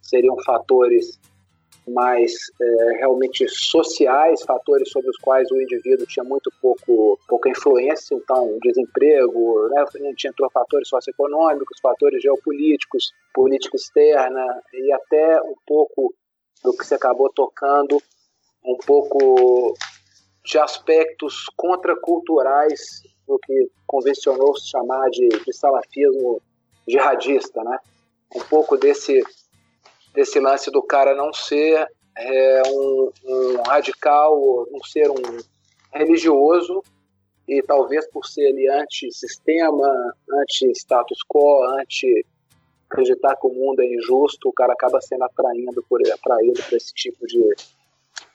[0.00, 1.18] seriam fatores
[1.86, 8.14] mais é, realmente sociais, fatores sobre os quais o indivíduo tinha muito pouco, pouca influência,
[8.14, 9.84] então desemprego, né?
[9.94, 16.14] a gente entrou fatores socioeconômicos, fatores geopolíticos, política externa e até um pouco
[16.62, 18.00] do que você acabou tocando,
[18.64, 19.74] um pouco
[20.44, 26.40] de aspectos contraculturais do que convencionou se chamar de, de salafismo
[26.86, 27.78] jihadista, né?
[28.34, 29.22] Um pouco desse
[30.14, 35.38] desse lance do cara não ser é, um, um, radical, não ser um
[35.92, 36.82] religioso,
[37.46, 42.24] e talvez por ser ele anti-sistema, anti-status quo, anti
[42.88, 46.94] acreditar que o mundo é injusto, o cara acaba sendo atraído por, atraído por esse
[46.94, 47.42] tipo de,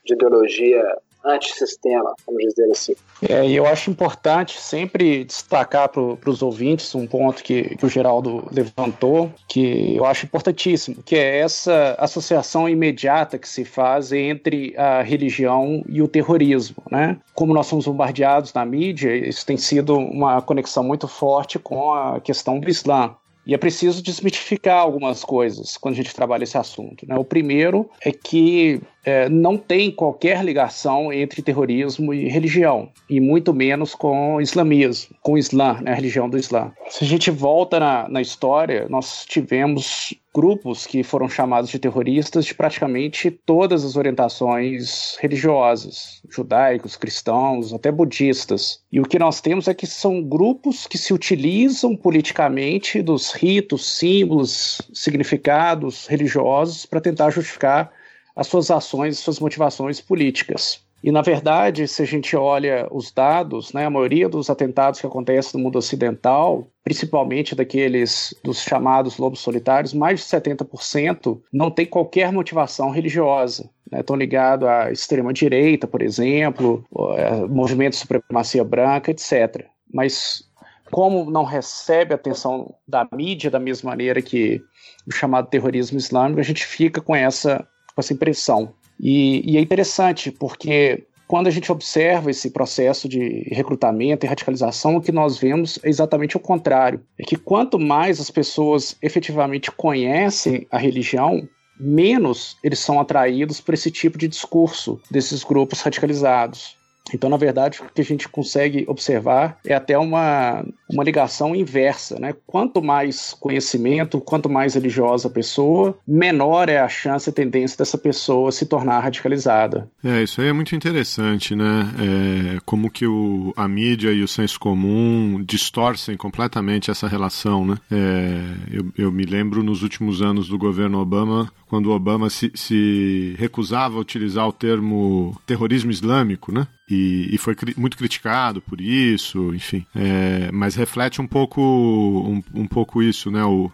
[0.05, 0.83] de ideologia
[1.25, 2.95] antissistema, vamos dizer assim.
[3.27, 7.89] É, e eu acho importante sempre destacar para os ouvintes um ponto que, que o
[7.89, 14.73] Geraldo levantou, que eu acho importantíssimo, que é essa associação imediata que se faz entre
[14.77, 16.77] a religião e o terrorismo.
[16.89, 17.17] Né?
[17.33, 22.19] Como nós somos bombardeados na mídia, isso tem sido uma conexão muito forte com a
[22.19, 23.15] questão do Islã.
[23.49, 27.07] E é preciso desmitificar algumas coisas quando a gente trabalha esse assunto.
[27.07, 27.17] Né?
[27.17, 28.79] O primeiro é que
[29.09, 35.33] é, não tem qualquer ligação entre terrorismo e religião, e muito menos com islamismo, com
[35.33, 36.71] o Islã, né, a religião do Islã.
[36.89, 42.45] Se a gente volta na, na história, nós tivemos grupos que foram chamados de terroristas
[42.45, 48.79] de praticamente todas as orientações religiosas, judaicos, cristãos, até budistas.
[48.91, 53.97] E o que nós temos é que são grupos que se utilizam politicamente dos ritos,
[53.97, 57.91] símbolos, significados religiosos para tentar justificar
[58.39, 60.81] as suas ações suas motivações políticas.
[61.03, 65.05] E, na verdade, se a gente olha os dados, né, a maioria dos atentados que
[65.05, 71.85] acontecem no mundo ocidental, principalmente daqueles dos chamados lobos solitários, mais de 70% não tem
[71.85, 73.69] qualquer motivação religiosa.
[73.91, 76.85] Estão né, ligados à extrema-direita, por exemplo,
[77.17, 79.65] é, movimento de supremacia branca, etc.
[79.93, 80.45] Mas
[80.91, 84.61] como não recebe atenção da mídia da mesma maneira que
[85.05, 87.67] o chamado terrorismo islâmico, a gente fica com essa
[87.99, 88.73] com essa impressão.
[88.99, 94.95] E, e é interessante, porque quando a gente observa esse processo de recrutamento e radicalização,
[94.95, 97.01] o que nós vemos é exatamente o contrário.
[97.19, 101.47] É que quanto mais as pessoas efetivamente conhecem a religião,
[101.79, 106.77] menos eles são atraídos por esse tipo de discurso desses grupos radicalizados.
[107.13, 112.19] Então, na verdade, o que a gente consegue observar é até uma, uma ligação inversa,
[112.19, 112.33] né?
[112.47, 117.97] Quanto mais conhecimento, quanto mais religiosa a pessoa, menor é a chance e tendência dessa
[117.97, 119.89] pessoa se tornar radicalizada.
[120.03, 121.89] É, isso aí é muito interessante, né?
[121.99, 127.77] É, como que o, a mídia e o senso comum distorcem completamente essa relação, né?
[127.91, 132.51] É, eu, eu me lembro nos últimos anos do governo Obama, quando o Obama se,
[132.55, 136.67] se recusava a utilizar o termo terrorismo islâmico, né?
[136.89, 139.85] E, e, foi cri muito criticado por isso, enfim.
[139.95, 143.43] É, mas reflete um pouco, um, um pouco isso, né?
[143.43, 143.69] O,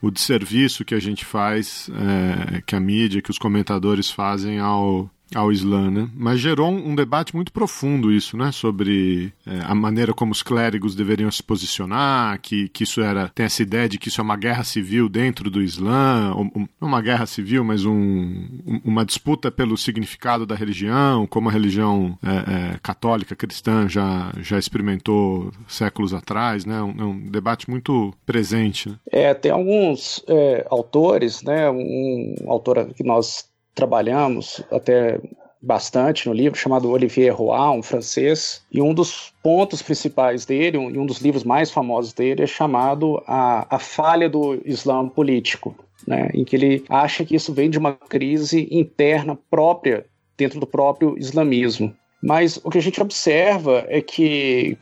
[0.00, 5.10] o desserviço que a gente faz, é, que a mídia, que os comentadores fazem ao,
[5.34, 6.08] ao Islã, né?
[6.14, 8.52] Mas gerou um, um, debate muito profundo isso, né?
[8.52, 13.46] Sobre é, a maneira como os clérigos deveriam se posicionar, que, que isso era tem
[13.46, 16.32] essa ideia de que isso é uma guerra civil dentro do Islã,
[16.80, 22.16] não uma guerra civil, mas um, uma disputa pelo significado da religião, como a religião
[22.22, 26.80] é, é, católica cristã já já experimentou séculos atrás, né?
[26.82, 28.88] Um, é um debate muito presente.
[28.88, 28.96] Né?
[29.10, 31.68] É, tem alguns é, autores, né?
[31.70, 33.44] Um autor que nós
[33.76, 35.20] trabalhamos até
[35.62, 40.86] bastante no livro, chamado Olivier Roy, um francês, e um dos pontos principais dele, um,
[41.02, 46.30] um dos livros mais famosos dele, é chamado A, a Falha do Islã Político, né,
[46.32, 51.16] em que ele acha que isso vem de uma crise interna própria dentro do próprio
[51.18, 51.94] islamismo.
[52.22, 54.76] Mas o que a gente observa é que,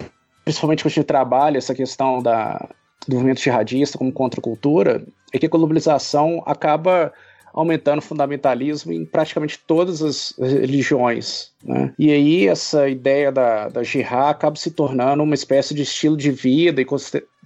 [0.44, 2.68] principalmente quando a gente trabalha essa questão da,
[3.08, 7.12] do movimento jihadista como contracultura, é que a globalização acaba
[7.54, 11.52] aumentando o fundamentalismo em praticamente todas as religiões.
[11.62, 11.94] Né?
[11.98, 16.30] E aí essa ideia da, da jihad acaba se tornando uma espécie de estilo de
[16.32, 16.86] vida e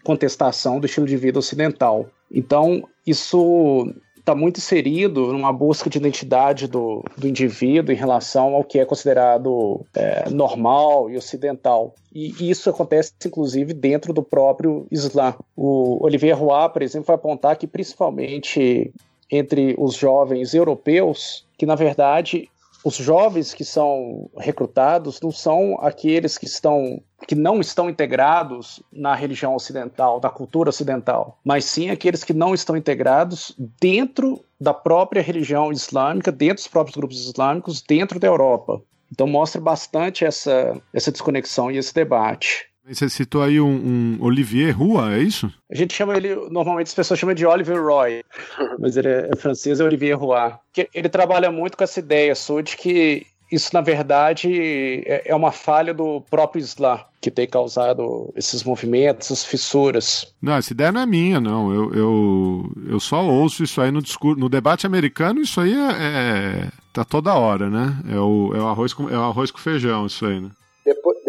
[0.03, 2.09] contestação do estilo de vida ocidental.
[2.33, 3.92] Então, isso
[4.29, 8.85] está muito inserido numa busca de identidade do, do indivíduo em relação ao que é
[8.85, 11.94] considerado é, normal e ocidental.
[12.14, 15.35] E isso acontece, inclusive, dentro do próprio Islã.
[15.57, 18.92] O Olivier Roy, por exemplo, vai apontar que, principalmente
[19.31, 22.49] entre os jovens europeus, que na verdade
[22.85, 29.14] os jovens que são recrutados não são aqueles que estão que não estão integrados na
[29.14, 35.21] religião ocidental, da cultura ocidental, mas sim aqueles que não estão integrados dentro da própria
[35.21, 38.81] religião islâmica, dentro dos próprios grupos islâmicos, dentro da Europa.
[39.12, 42.67] Então mostra bastante essa, essa desconexão e esse debate.
[42.88, 45.53] Você citou aí um, um, Olivier Rua, é isso?
[45.70, 48.22] A gente chama ele, normalmente as pessoas chamam de Oliver Roy,
[48.79, 50.53] mas ele é, é francês, é Olivier Roy.
[50.94, 55.51] Ele trabalha muito com essa ideia sua de que isso, na verdade, é, é uma
[55.51, 60.33] falha do próprio Islã que tem causado esses movimentos, essas fissuras.
[60.40, 61.74] Não, essa ideia não é minha, não.
[61.74, 64.38] Eu, eu, eu só ouço isso aí no discurso.
[64.38, 67.96] No debate americano, isso aí é, é tá toda hora, né?
[68.09, 70.51] É o, é o, arroz, com, é o arroz com feijão, isso aí, né?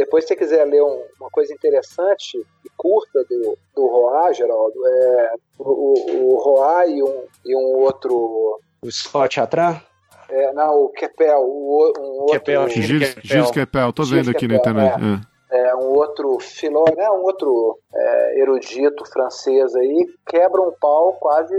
[0.10, 4.74] Depois, se você quiser ler um, uma coisa interessante e curta do, do Roá, Geraldo,
[4.88, 8.60] é o, o Roá e um, e um outro.
[8.82, 9.80] O Scott Atran?
[10.28, 12.40] É, não, o Kepel, o, um outro.
[12.40, 14.96] Kepel, Gilles, Gilles Kepel, tô vendo aqui Kepel, na internet.
[15.52, 15.58] É.
[15.58, 15.68] é.
[15.68, 15.76] é.
[15.76, 21.54] um outro filó, né, um outro é, erudito francês aí, quebra um pau quase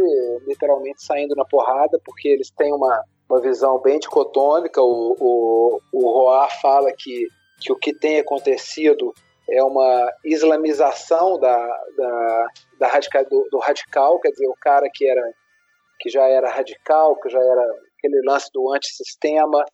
[0.45, 4.83] literalmente saindo na porrada, porque eles têm uma, uma visão bem dicotômica.
[4.83, 7.29] O, o, o Roar fala que
[7.61, 9.13] que o que tem acontecido
[9.49, 11.57] é uma islamização da,
[11.97, 12.47] da,
[12.79, 15.33] da radical, do, do, radical, quer dizer, o cara que era
[15.99, 17.63] que já era radical, que já era
[17.99, 19.65] aquele lance do antissistema,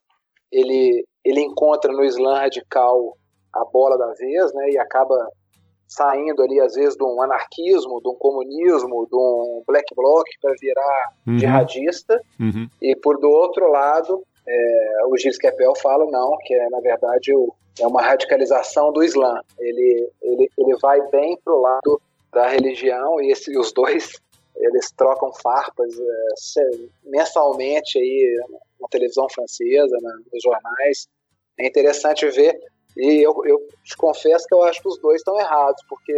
[0.50, 3.16] ele ele encontra no Islã radical
[3.52, 5.14] a bola da vez, né, e acaba
[5.88, 10.52] saindo ali às vezes de um anarquismo, de um comunismo, de um black bloc para
[10.60, 11.38] virar uhum.
[11.38, 12.68] jihadista, uhum.
[12.82, 17.34] e por do outro lado é, o Gilles Kepel fala não, que é na verdade
[17.34, 19.40] o, é uma radicalização do Islã.
[19.58, 22.00] Ele, ele, ele vai bem pro lado
[22.32, 24.20] da religião e esse, os dois
[24.56, 26.70] eles trocam farpas é,
[27.04, 28.40] mensalmente aí
[28.80, 29.98] na televisão francesa,
[30.32, 31.08] nos jornais.
[31.58, 32.58] É interessante ver
[32.96, 36.14] e eu, eu te confesso que eu acho que os dois estão errados, porque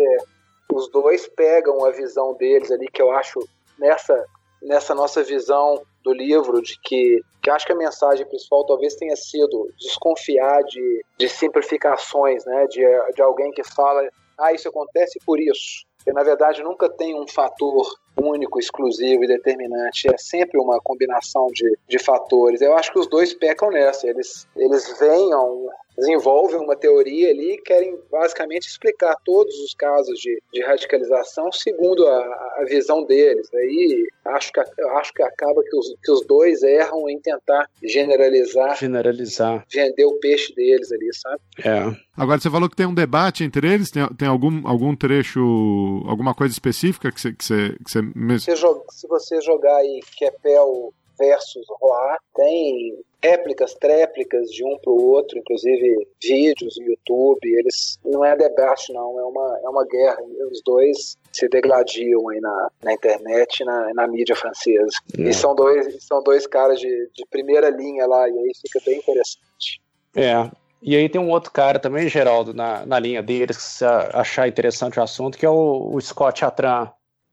[0.72, 3.40] os dois pegam a visão deles ali que eu acho
[3.78, 4.24] nessa
[4.62, 9.14] nessa nossa visão do livro de que, que acho que a mensagem principal talvez tenha
[9.14, 12.66] sido desconfiar de, de simplificações, né?
[12.66, 12.80] De,
[13.14, 15.86] de alguém que fala, ah, isso acontece por isso.
[16.06, 20.08] E na verdade nunca tem um fator único, exclusivo e determinante.
[20.08, 22.62] É sempre uma combinação de, de fatores.
[22.62, 24.08] Eu acho que os dois pecam nessa.
[24.08, 25.34] Eles, eles veem
[25.98, 32.06] desenvolvem uma teoria ali e querem basicamente explicar todos os casos de, de radicalização segundo
[32.06, 33.52] a, a, visão deles.
[33.52, 38.76] Aí acho que, acho que acaba que os, que os dois erram em tentar generalizar,
[38.76, 41.40] generalizar, vender o peixe deles ali, sabe?
[41.64, 42.08] É.
[42.16, 45.40] Agora você falou que tem um debate entre eles, tem, tem algum, algum trecho,
[46.06, 48.40] alguma coisa específica que você, que você, que você mesmo.
[48.40, 48.56] Se,
[48.90, 55.38] se você jogar aí Kepel versus Roar, tem réplicas, tréplicas de um para o outro,
[55.38, 57.40] inclusive vídeos no YouTube.
[57.44, 60.18] Eles não é debate, não, é uma, é uma guerra.
[60.50, 64.96] Os dois se degladiam aí na, na internet e na, na mídia francesa.
[65.18, 65.22] É.
[65.22, 68.98] E são dois, são dois caras de, de primeira linha lá, e aí fica bem
[68.98, 69.80] interessante.
[70.16, 70.50] É,
[70.80, 74.48] e aí tem um outro cara também, Geraldo, na, na linha deles, que se achar
[74.48, 76.90] interessante o assunto, que é o, o Scott Atran.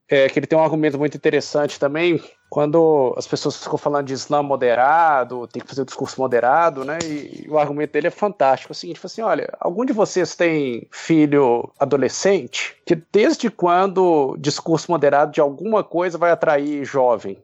[0.07, 4.13] É, que ele tem um argumento muito interessante também, quando as pessoas ficam falando de
[4.13, 6.97] Islã moderado, tem que fazer o discurso moderado, né?
[7.03, 8.71] E, o argumento dele é fantástico.
[8.71, 12.75] É o seguinte, assim, olha, algum de vocês tem filho adolescente?
[12.86, 17.38] Que desde quando discurso moderado de alguma coisa vai atrair jovem?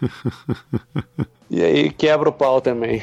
[1.50, 3.02] e aí quebra o pau também,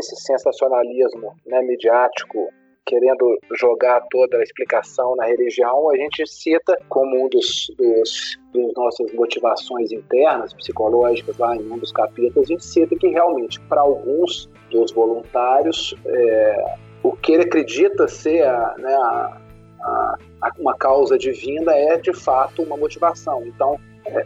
[0.00, 2.48] desse sensacionalismo né, midiático
[2.86, 8.74] querendo jogar toda a explicação na religião, a gente cita como um dos, dos, dos,
[8.74, 13.82] nossas motivações internas, psicológicas, lá em um dos capítulos, a gente cita que realmente, para
[13.82, 19.40] alguns dos voluntários, é, o que ele acredita ser a, né, a,
[20.42, 23.46] a, uma causa divina é de fato uma motivação.
[23.46, 23.78] Então,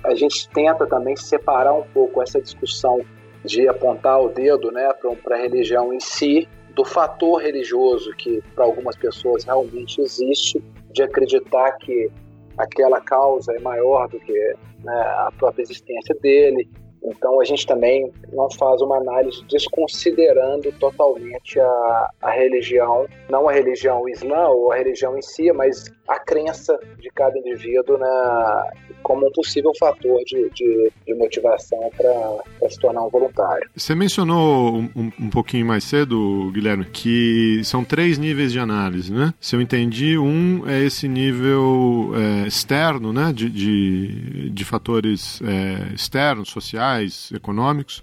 [0.05, 3.05] a gente tenta também separar um pouco essa discussão
[3.45, 4.89] de apontar o dedo né,
[5.23, 11.03] para a religião em si do fator religioso que para algumas pessoas realmente existe, de
[11.03, 12.11] acreditar que
[12.57, 16.69] aquela causa é maior do que né, a própria existência dele,
[17.05, 23.53] então a gente também não faz uma análise desconsiderando totalmente a, a religião, não a
[23.53, 28.67] religião islã ou a religião em si, mas a crença de cada indivíduo na,
[29.03, 33.69] como um possível fator de, de, de motivação para se tornar um voluntário.
[33.77, 39.33] Você mencionou um, um, pouquinho mais cedo, Guilherme, que são três níveis de análise, né?
[39.41, 45.95] Se eu entendi, um é esse nível é, externo, né, de, de, de fatores é,
[45.95, 46.94] externos, sociais,
[47.33, 48.03] econômicos.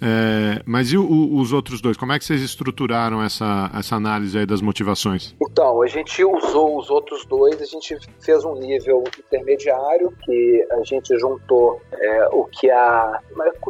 [0.00, 1.96] É, mas e o, os outros dois?
[1.96, 5.34] Como é que vocês estruturaram essa, essa análise aí das motivações?
[5.42, 10.84] Então, a gente usou os outros dois, a gente fez um nível intermediário, que a
[10.84, 13.20] gente juntou é, o que a.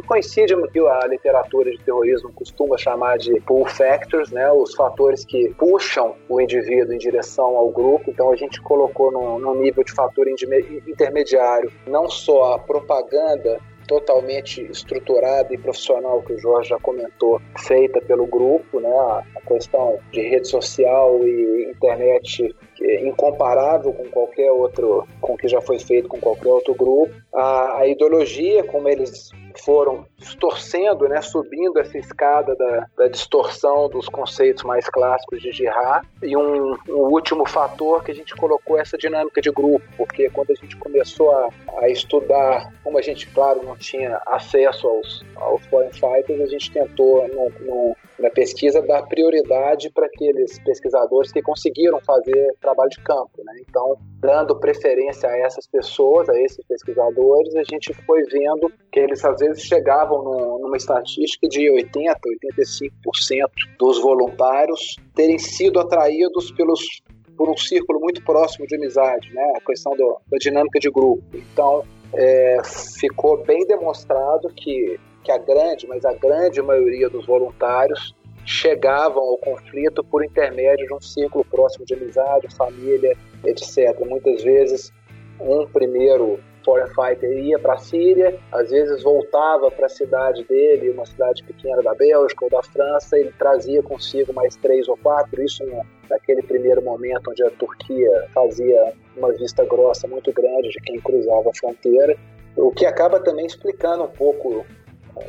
[0.07, 4.51] coincide com o que a literatura de terrorismo costuma chamar de pull factors, né?
[4.51, 8.09] Os fatores que puxam o indivíduo em direção ao grupo.
[8.09, 15.51] Então, a gente colocou no nível de fator intermediário não só a propaganda totalmente estruturada
[15.51, 18.89] e profissional que o Jorge já comentou, feita pelo grupo, né?
[19.35, 25.61] A questão de rede social e internet incomparável com qualquer outro, com o que já
[25.61, 27.13] foi feito com qualquer outro grupo.
[27.33, 29.31] A, a ideologia, como eles
[29.63, 36.05] foram distorcendo, né, subindo essa escada da, da, distorção dos conceitos mais clássicos de jihad.
[36.21, 40.51] E um, um, último fator que a gente colocou essa dinâmica de grupo, porque quando
[40.51, 41.49] a gente começou a,
[41.79, 46.71] a estudar, como a gente, claro, não tinha acesso aos, aos foreign fighters, a gente
[46.71, 53.01] tentou, num, num, na pesquisa dar prioridade para aqueles pesquisadores que conseguiram fazer trabalho de
[53.01, 53.43] campo.
[53.43, 53.53] Né?
[53.67, 59.23] Então, dando preferência a essas pessoas, a esses pesquisadores, a gente foi vendo que eles
[59.23, 62.15] às vezes chegavam no, numa estatística de 80%,
[62.53, 63.47] 85%
[63.77, 67.01] dos voluntários terem sido atraídos pelos
[67.35, 69.53] por um círculo muito próximo de amizade, né?
[69.55, 71.23] A questão do, da dinâmica de grupo.
[71.33, 72.57] Então, é,
[72.99, 78.15] ficou bem demonstrado que que a grande, mas a grande maioria dos voluntários
[78.45, 83.15] chegavam ao conflito por intermédio de um círculo próximo de amizade, família,
[83.45, 83.99] etc.
[84.05, 84.91] Muitas vezes,
[85.39, 90.91] um primeiro foreign fighter ia para a Síria, às vezes voltava para a cidade dele,
[90.91, 95.41] uma cidade pequena da Bélgica ou da França, ele trazia consigo mais três ou quatro,
[95.41, 95.63] isso
[96.09, 101.49] naquele primeiro momento onde a Turquia fazia uma vista grossa muito grande de quem cruzava
[101.49, 102.15] a fronteira,
[102.55, 104.65] o que acaba também explicando um pouco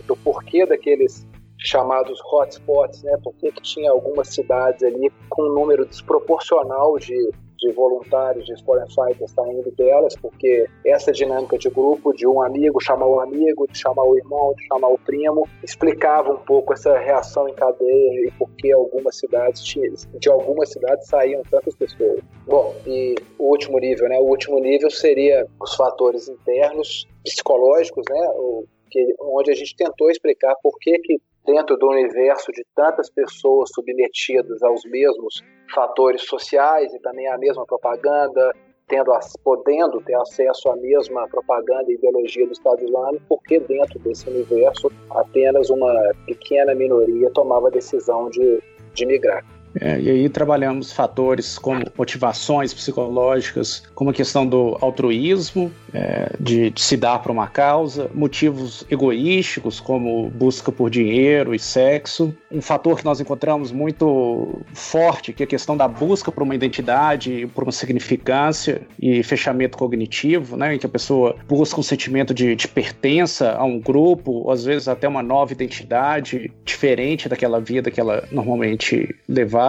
[0.07, 1.27] do porquê daqueles
[1.61, 3.17] chamados hotspots, né?
[3.23, 7.15] Por que tinha algumas cidades ali com um número desproporcional de,
[7.59, 12.81] de voluntários de foreign fighters saindo delas, porque essa dinâmica de grupo, de um amigo
[12.81, 16.99] chamar o amigo, de chamar o irmão, de chamar o primo, explicava um pouco essa
[16.99, 22.21] reação em cadeia e por que algumas cidades de algumas cidades saíam tantas pessoas.
[22.47, 24.19] Bom, e o último nível, né?
[24.19, 28.29] O último nível seria os fatores internos psicológicos, né?
[28.37, 33.11] O, que, onde a gente tentou explicar por que, que dentro do universo de tantas
[33.11, 38.53] pessoas submetidas aos mesmos fatores sociais e também à mesma propaganda,
[38.89, 39.13] tendo,
[39.45, 44.91] podendo ter acesso à mesma propaganda e ideologia do Estado Islâmico, porque dentro desse universo
[45.11, 45.95] apenas uma
[46.27, 48.61] pequena minoria tomava a decisão de,
[48.95, 49.45] de migrar.
[49.79, 56.71] É, e aí trabalhamos fatores como motivações psicológicas, como a questão do altruísmo, é, de,
[56.71, 62.35] de, se dar para uma causa, motivos egoísticos como busca por dinheiro e sexo.
[62.51, 66.55] Um fator que nós encontramos muito forte, que é a questão da busca por uma
[66.55, 72.35] identidade, por uma significância e fechamento cognitivo, né, em que a pessoa busca um sentimento
[72.35, 77.61] de, de pertença a um grupo, ou às vezes até uma nova identidade diferente daquela
[77.61, 79.60] vida que ela normalmente levava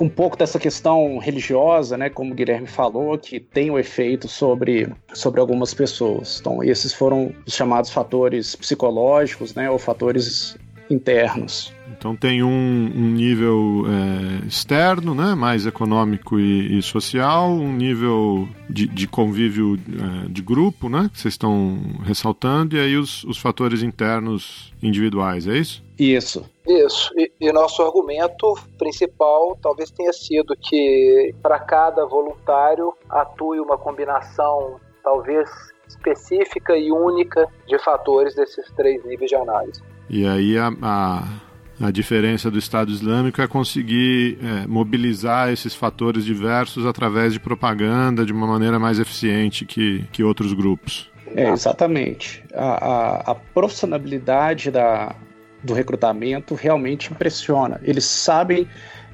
[0.00, 4.28] um pouco dessa questão religiosa, né, como o Guilherme falou, que tem o um efeito
[4.28, 6.38] sobre, sobre algumas pessoas.
[6.40, 10.56] Então, esses foram os chamados fatores psicológicos, né, ou fatores
[10.90, 11.72] internos.
[12.02, 18.48] Então tem um, um nível é, externo, né, mais econômico e, e social, um nível
[18.68, 23.38] de, de convívio é, de grupo, né, que vocês estão ressaltando, e aí os, os
[23.38, 25.80] fatores internos individuais, é isso?
[25.96, 26.44] Isso.
[26.66, 27.12] Isso.
[27.16, 34.80] E, e nosso argumento principal talvez tenha sido que para cada voluntário atue uma combinação
[35.04, 35.48] talvez
[35.86, 39.80] específica e única de fatores desses três níveis de análise.
[40.10, 46.24] E aí a, a, a diferença do Estado Islâmico é conseguir é, mobilizar esses fatores
[46.24, 51.10] diversos através de propaganda de uma maneira mais eficiente que, que outros grupos.
[51.34, 52.44] É, exatamente.
[52.54, 55.14] A, a, a profissionalidade da,
[55.62, 57.80] do recrutamento realmente impressiona.
[57.82, 58.68] Eles sabem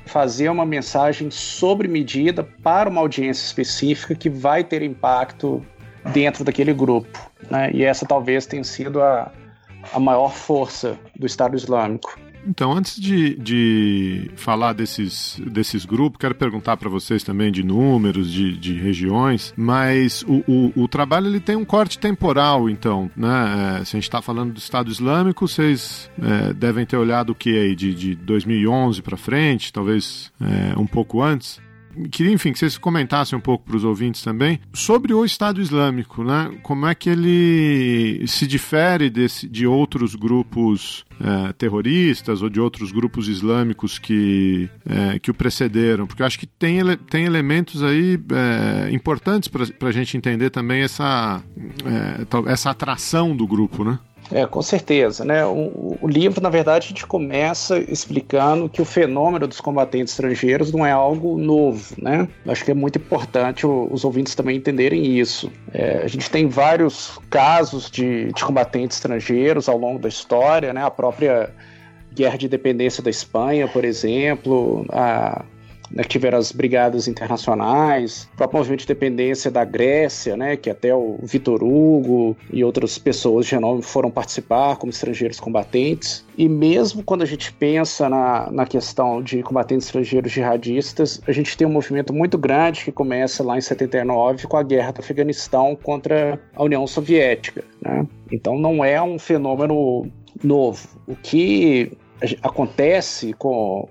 [0.05, 5.65] fazer uma mensagem sobre medida para uma audiência específica que vai ter impacto
[6.13, 7.31] dentro daquele grupo.
[7.51, 7.71] Né?
[7.73, 9.31] E essa talvez tenha sido a,
[9.93, 12.19] a maior força do Estado Islâmico.
[12.47, 18.31] Então, antes de, de falar desses, desses grupos, quero perguntar para vocês também de números,
[18.31, 23.79] de, de regiões, mas o, o, o, trabalho ele tem um corte temporal, então, né?
[23.81, 27.35] É, se a gente está falando do Estado Islâmico, vocês é, devem ter olhado o
[27.35, 31.61] que aí, de, de 2011 para frente, talvez é, um pouco antes
[32.11, 36.23] queria, enfim, que vocês comentassem um pouco para os ouvintes também sobre o Estado Islâmico,
[36.23, 36.51] né?
[36.63, 42.93] Como é que ele se difere desse, de outros grupos é, terroristas ou de outros
[42.93, 46.07] grupos islâmicos que, é, que o precederam?
[46.07, 46.81] Porque eu acho que tem,
[47.11, 51.43] tem elementos aí é, importantes para a gente entender também essa,
[51.85, 53.99] é, essa atração do grupo, né?
[54.31, 55.45] É, com certeza, né?
[55.47, 60.71] O, o, livro, na verdade, a gente começa explicando que o fenômeno dos combatentes estrangeiros
[60.71, 62.29] não é algo novo, né?
[62.47, 65.51] Acho que é muito importante o, os ouvintes também entenderem isso.
[65.73, 70.85] É, a gente tem vários casos de, de combatentes estrangeiros ao longo da história, né?
[70.85, 71.51] A própria
[72.13, 75.45] Guerra de Independência da Espanha, por exemplo, a
[75.91, 80.71] né, que tiveram as brigadas internacionais, o próprio movimento de dependência da Grécia, né, que
[80.71, 86.25] até o Vitor Hugo e outras pessoas de renome foram participar como estrangeiros combatentes.
[86.37, 91.57] E mesmo quando a gente pensa na, na questão de combatentes estrangeiros jihadistas, a gente
[91.57, 95.77] tem um movimento muito grande que começa lá em 79 com a guerra do Afeganistão
[95.83, 97.65] contra a União Soviética.
[97.81, 98.07] Né?
[98.31, 100.07] Então não é um fenômeno
[100.43, 100.89] novo.
[101.07, 101.91] O que
[102.43, 103.89] acontece com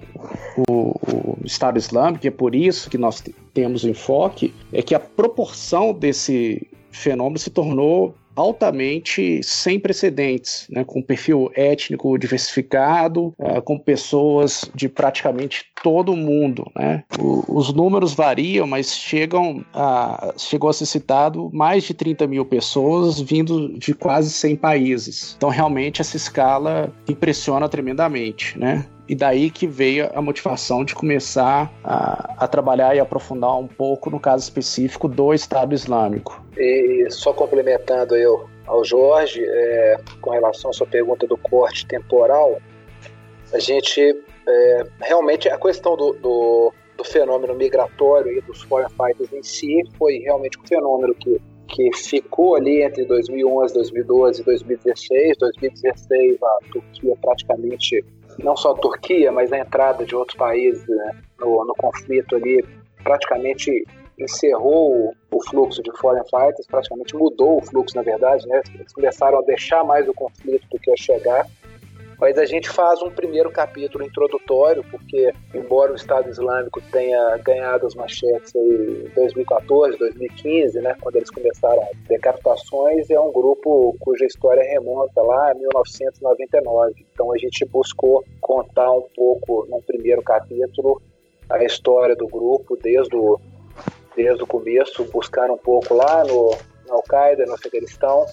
[0.70, 3.24] o, o Estado Islâmico, e é por isso que nós
[3.54, 10.84] temos o enfoque, é que a proporção desse fenômeno se tornou altamente sem precedentes, né,
[10.84, 16.72] com perfil étnico diversificado, uh, com pessoas de praticamente todo o mundo.
[16.76, 17.04] Né?
[17.20, 22.46] O, os números variam, mas chegam a, chegou a ser citado mais de 30 mil
[22.46, 25.34] pessoas vindo de quase 100 países.
[25.36, 28.58] Então, realmente, essa escala impressiona tremendamente.
[28.58, 28.86] Né?
[29.08, 34.10] E daí que veio a motivação de começar a, a, trabalhar e aprofundar um pouco
[34.10, 36.43] no caso específico do Estado Islâmico.
[36.58, 42.62] E só complementando eu ao Jorge, é, com relação à sua pergunta do corte temporal,
[43.53, 44.01] a gente
[44.47, 49.84] é, realmente a questão do, do, do, fenômeno migratório e dos foreign fighters em si
[49.97, 55.38] foi realmente um fenômeno que que ficou ali entre 2011, 2012 e 2016.
[55.38, 58.03] 2016 a Turquia praticamente
[58.40, 62.64] não só a Turquia, mas a entrada de outros países né, no, no conflito ali
[63.04, 63.86] praticamente
[64.18, 68.62] encerrou o fluxo de foreign fighters, praticamente mudou o fluxo, na verdade, né?
[68.74, 71.46] Eles começaram a deixar mais o conflito do que a chegar.
[72.20, 77.86] Mas a gente faz um primeiro capítulo introdutório, porque, embora o Estado Islâmico tenha ganhado
[77.86, 84.26] as manchetes em 2014, 2015, né, quando eles começaram as decapitações, é um grupo cuja
[84.26, 87.05] história remonta lá a 1999.
[87.13, 90.99] Então a gente buscou contar um pouco, num primeiro capítulo,
[91.47, 93.39] a história do grupo desde o,
[94.15, 96.49] desde o começo, buscar um pouco lá no,
[96.88, 98.26] no Al-Qaeda, no Afeganistão,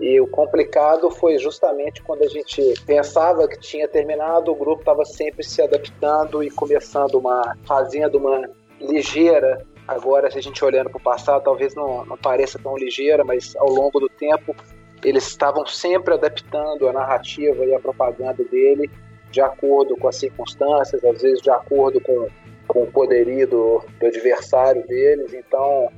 [0.00, 5.04] e o complicado foi justamente quando a gente pensava que tinha terminado, o grupo estava
[5.04, 8.48] sempre se adaptando e começando uma, fazendo uma
[8.80, 9.62] ligeira.
[9.86, 13.54] Agora, se a gente olhando para o passado, talvez não, não pareça tão ligeira, mas
[13.56, 14.56] ao longo do tempo
[15.04, 18.90] eles estavam sempre adaptando a narrativa e a propaganda dele
[19.30, 22.26] de acordo com as circunstâncias, às vezes de acordo com,
[22.66, 25.34] com o poderio do, do adversário deles.
[25.34, 25.90] Então,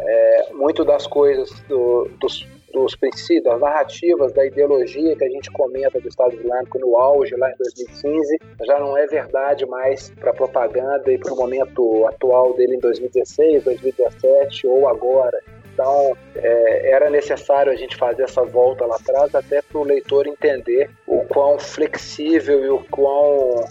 [0.00, 5.50] é, muito das coisas do, dos dos princípios, das narrativas, da ideologia que a gente
[5.50, 10.30] comenta do Estado Islâmico no auge, lá em 2015, já não é verdade mais para
[10.30, 15.38] a propaganda e para o momento atual dele em 2016, 2017 ou agora.
[15.72, 20.26] Então, é, era necessário a gente fazer essa volta lá atrás, até para o leitor
[20.26, 23.64] entender o quão flexível e o quão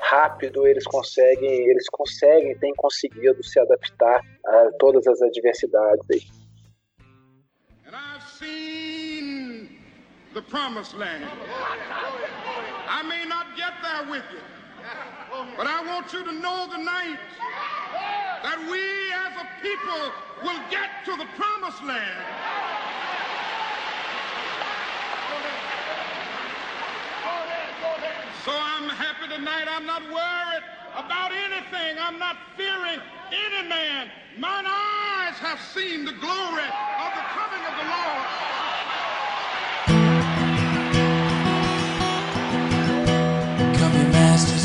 [0.00, 6.43] rápido eles conseguem, eles conseguem, têm conseguido se adaptar a todas as adversidades aí.
[8.40, 9.68] The
[10.48, 11.24] promised land.
[12.88, 14.40] I may not get there with you,
[15.56, 17.18] but I want you to know tonight
[18.42, 20.12] that we as a people
[20.42, 22.18] will get to the promised land.
[28.44, 29.66] So I'm happy tonight.
[29.68, 30.64] I'm not worried
[30.96, 31.98] about anything.
[32.00, 34.10] I'm not fearing any man.
[34.36, 36.68] Mine eyes have seen the glory
[37.34, 38.44] coming of the Lord.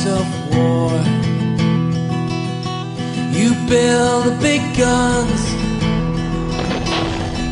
[0.10, 0.92] of war.
[3.38, 5.42] You build the big guns.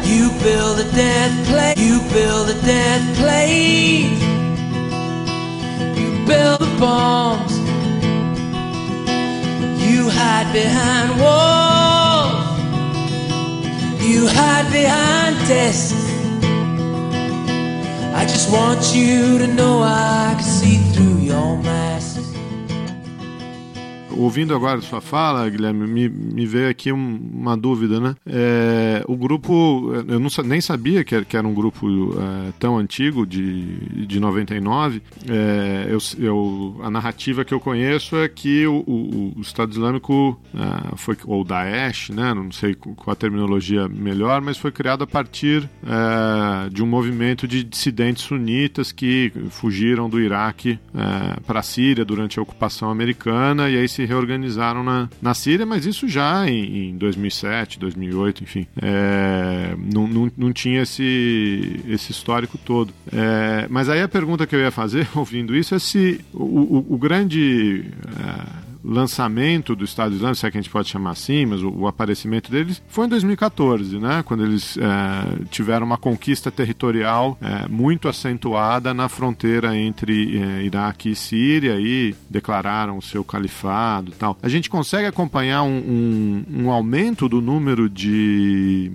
[0.10, 1.76] You build a death plane.
[1.78, 4.18] You build a dead plane.
[6.00, 7.54] You build the bombs.
[9.86, 11.67] You hide behind walls.
[14.08, 15.92] You hide behind desks.
[18.16, 21.77] I just want you to know I can see through your mask.
[24.18, 28.16] Ouvindo agora sua fala, Guilherme, me, me veio aqui um, uma dúvida, né?
[28.26, 31.88] É, o grupo, eu não, nem sabia que era, que era um grupo
[32.20, 35.02] é, tão antigo, de, de 99.
[35.30, 40.40] É, eu, eu, a narrativa que eu conheço é que o, o, o Estado Islâmico
[40.54, 42.34] é, foi, ou Daesh, né?
[42.34, 47.48] Não sei qual a terminologia melhor, mas foi criado a partir é, de um movimento
[47.48, 53.70] de dissidentes sunitas que fugiram do Iraque é, para a Síria durante a ocupação americana
[53.70, 58.66] e aí se reorganizaram na, na Síria, mas isso já em, em 2007, 2008, enfim.
[58.82, 62.94] É, não, não, não tinha esse, esse histórico todo.
[63.12, 66.94] É, mas aí a pergunta que eu ia fazer, ouvindo isso, é se o, o,
[66.96, 67.86] o grande.
[68.06, 71.70] É, lançamento do Estado Islâmico, se é que a gente pode chamar assim, mas o,
[71.70, 74.24] o aparecimento deles foi em 2014, né?
[74.24, 81.12] Quando eles é, tiveram uma conquista territorial é, muito acentuada na fronteira entre é, Iraque
[81.12, 84.38] e Síria e declararam o seu califado tal.
[84.42, 88.92] A gente consegue acompanhar um, um, um aumento do número de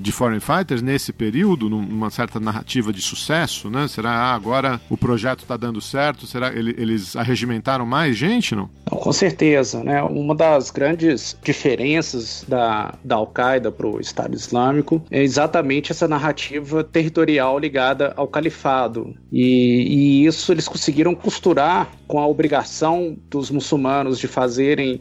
[0.00, 3.88] de Foreign Fighters nesse período, numa certa narrativa de sucesso, né?
[3.88, 6.26] Será ah, agora o projeto está dando certo?
[6.26, 8.70] Será ele, eles arregimentaram mais gente, não?
[8.90, 10.02] Com certeza, né?
[10.02, 16.84] Uma das grandes diferenças da, da Al-Qaeda para o Estado Islâmico é exatamente essa narrativa
[16.84, 19.14] territorial ligada ao califado.
[19.32, 24.98] E, e isso eles conseguiram costurar com a obrigação dos muçulmanos de fazerem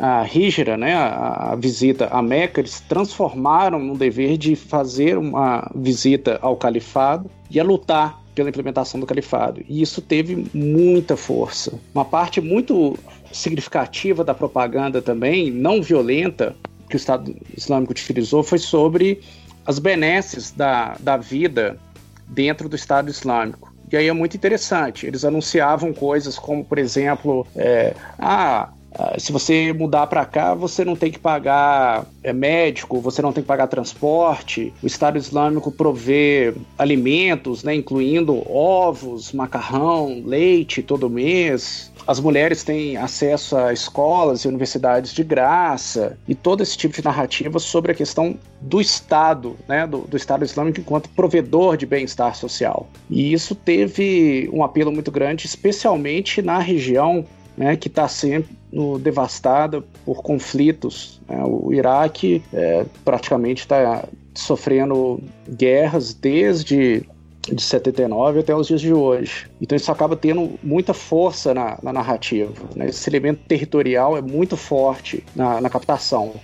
[0.00, 5.70] a Hijra, né, a, a, visita a Meca, eles transformaram no dever de fazer uma
[5.74, 9.62] visita ao califado e a lutar pela implementação do califado.
[9.68, 11.78] E isso teve muita força.
[11.94, 12.96] Uma parte muito
[13.30, 16.56] significativa da propaganda também, não violenta,
[16.88, 19.20] que o Estado Islâmico utilizou foi sobre
[19.66, 21.78] as benesses da, da vida
[22.26, 23.70] dentro do Estado Islâmico.
[23.92, 25.06] E aí é muito interessante.
[25.06, 28.70] Eles anunciavam coisas como, por exemplo, é, ah,
[29.18, 33.42] se você mudar para cá, você não tem que pagar é, médico, você não tem
[33.42, 34.72] que pagar transporte.
[34.82, 41.90] O Estado Islâmico provê alimentos, né, incluindo ovos, macarrão, leite todo mês.
[42.06, 47.04] As mulheres têm acesso a escolas e universidades de graça e todo esse tipo de
[47.04, 52.34] narrativa sobre a questão do Estado, né, do, do Estado Islâmico enquanto provedor de bem-estar
[52.34, 52.88] social.
[53.08, 57.24] E isso teve um apelo muito grande, especialmente na região
[57.56, 58.59] né, que está sempre
[59.00, 61.20] devastada por conflitos.
[61.28, 61.42] Né?
[61.44, 64.04] O Iraque é, praticamente está
[64.34, 67.04] sofrendo guerras desde
[67.54, 69.46] de 79 até os dias de hoje.
[69.60, 72.52] Então isso acaba tendo muita força na, na narrativa.
[72.76, 72.88] Né?
[72.88, 76.34] Esse elemento territorial é muito forte na, na captação.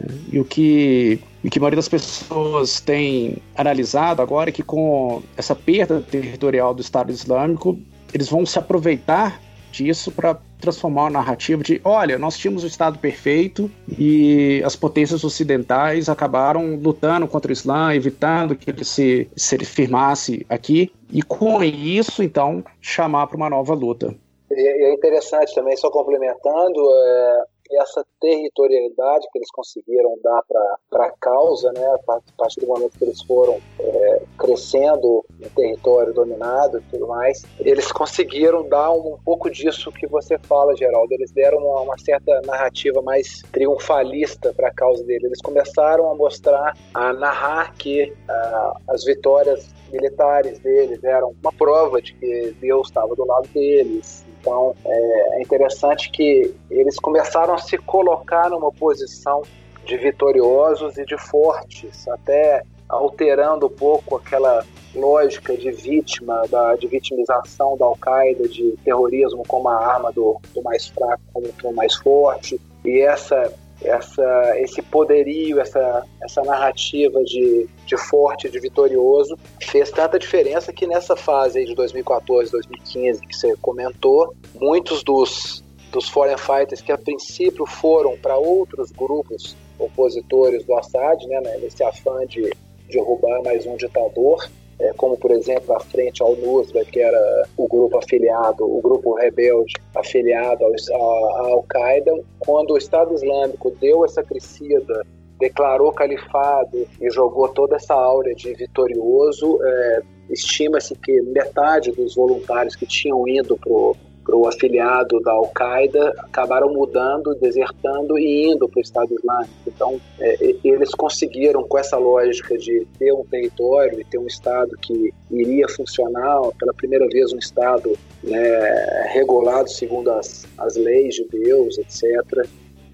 [0.00, 0.14] Né?
[0.32, 5.22] E o que, o que a maioria das pessoas tem analisado agora é que com
[5.36, 7.78] essa perda territorial do Estado Islâmico,
[8.12, 9.40] eles vão se aproveitar
[9.74, 15.24] disso para transformar a narrativa de, olha, nós tínhamos o Estado perfeito e as potências
[15.24, 21.22] ocidentais acabaram lutando contra o Islã, evitando que ele se, se ele firmasse aqui, e
[21.22, 24.14] com isso, então, chamar para uma nova luta.
[24.50, 30.42] É interessante também, só complementando, é, essa territorialidade que eles conseguiram dar
[30.90, 36.12] para a causa, né, a partir do momento que eles foram é, crescendo no território
[36.12, 41.12] dominado e tudo mais, eles conseguiram dar um, um pouco disso que você fala, Geraldo.
[41.12, 45.26] Eles deram uma, uma certa narrativa mais triunfalista para a causa dele.
[45.26, 52.02] Eles começaram a mostrar, a narrar que uh, as vitórias militares deles eram uma prova
[52.02, 57.58] de que Deus estava do lado deles, então é, é interessante que eles começaram a
[57.58, 59.42] se colocar numa posição
[59.86, 64.62] de vitoriosos e de fortes, até alterando um pouco aquela
[64.94, 70.62] lógica de vítima, da, de vitimização da Al-Qaeda, de terrorismo como a arma do, do
[70.62, 72.60] mais fraco como do mais forte.
[72.84, 73.50] E essa
[73.82, 80.86] essa, esse poderio, essa, essa narrativa de, de forte, de vitorioso, fez tanta diferença que
[80.86, 86.92] nessa fase aí de 2014, 2015 que você comentou, muitos dos, dos foreign fighters que
[86.92, 92.52] a princípio foram para outros grupos opositores do Assad, né, nesse afã de
[92.88, 94.48] derrubar mais um ditador,
[94.80, 99.14] é, como por exemplo a frente ao Nusra, que era o grupo afiliado, o grupo
[99.14, 105.04] rebelde afiliado à Al-Qaeda, quando o Estado Islâmico deu essa crescida,
[105.38, 112.76] declarou califado e jogou toda essa áurea de vitorioso, é, estima-se que metade dos voluntários
[112.76, 118.78] que tinham ido para para o afiliado da Al-Qaeda, acabaram mudando, desertando e indo para
[118.78, 119.52] o Estado Islâmico.
[119.66, 124.76] Então, é, eles conseguiram, com essa lógica de ter um território e ter um Estado
[124.80, 131.26] que iria funcionar, pela primeira vez um Estado né, regulado segundo as, as leis de
[131.28, 132.48] Deus, etc.,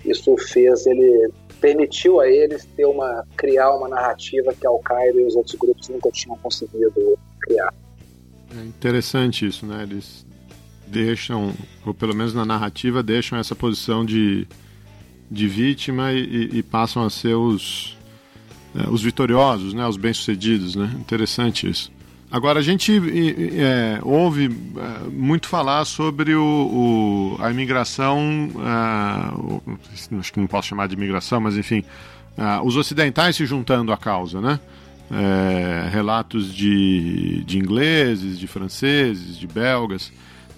[0.05, 5.27] isso fez ele permitiu a eles ter uma criar uma narrativa que a Al-Qaeda e
[5.27, 7.73] os outros grupos nunca tinham conseguido criar.
[8.59, 9.83] É interessante isso, né?
[9.83, 10.25] Eles
[10.91, 14.47] deixam, ou pelo menos na narrativa, deixam essa posição de,
[15.31, 17.97] de vítima e, e passam a ser os,
[18.75, 20.75] é, os vitoriosos, né, os bem-sucedidos.
[20.75, 20.91] Né?
[20.99, 21.91] Interessante isso.
[22.33, 22.93] Agora, a gente
[23.57, 30.69] é, ouve é, muito falar sobre o, o a imigração, é, acho que não posso
[30.69, 31.83] chamar de imigração, mas enfim,
[32.39, 34.61] é, os ocidentais se juntando à causa, né?
[35.11, 40.13] É, relatos de, de ingleses, de franceses, de belgas.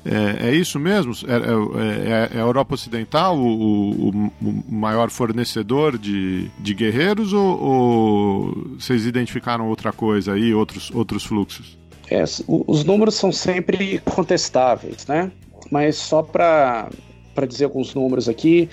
[0.04, 1.12] É, é isso mesmo?
[1.26, 7.62] É, é, é, a Europa Ocidental o, o, o, maior fornecedor de, de guerreiros ou,
[7.62, 11.78] ou, vocês identificaram outra coisa aí, outros, outros fluxos?
[12.10, 15.30] É, os números são sempre contestáveis, né?
[15.70, 16.90] Mas só para
[17.34, 18.68] para dizer alguns números aqui,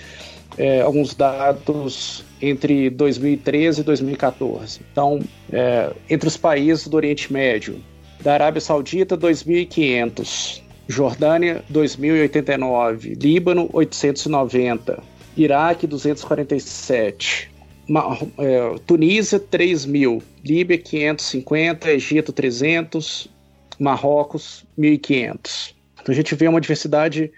[0.58, 4.80] é, alguns dados entre 2013 e 2014.
[4.92, 5.20] Então,
[5.52, 7.80] é, entre os países do Oriente Médio,
[8.20, 15.02] da Arábia Saudita, 2.500, Jordânia, 2.089, Líbano, 890,
[15.36, 17.50] Iraque, 247,
[18.38, 23.28] é, Tunísia, 3 mil, Líbia, 550, Egito, 300,
[23.78, 25.74] Marrocos, 1.500.
[26.02, 27.30] Então a gente vê uma diversidade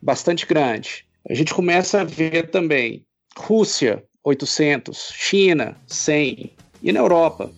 [0.00, 1.04] bastante grande.
[1.28, 3.04] A gente começa a ver também
[3.36, 6.52] Rússia, 800, China, 100.
[6.82, 7.50] E na Europa?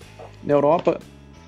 [0.44, 0.98] Na Europa,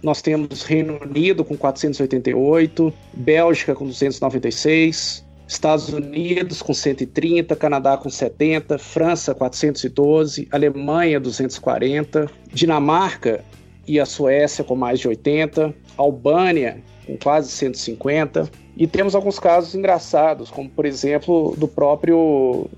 [0.03, 8.11] nós temos Reino Unido com 488, Bélgica com 296, Estados Unidos com 130, Canadá com
[8.11, 13.45] 70, França 412, Alemanha 240, Dinamarca
[13.87, 18.51] e a Suécia com mais de 80, Albânia com quase 150.
[18.77, 22.69] E temos alguns casos engraçados, como por exemplo do próprio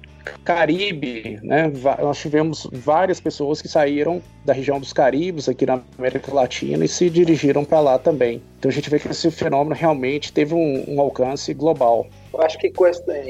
[0.44, 1.70] Caribe, né?
[2.00, 6.88] Nós tivemos várias pessoas que saíram da região dos Caribes aqui na América Latina e
[6.88, 8.42] se dirigiram para lá também.
[8.58, 12.06] Então a gente vê que esse fenômeno realmente teve um, um alcance global.
[12.32, 12.84] Eu acho que com,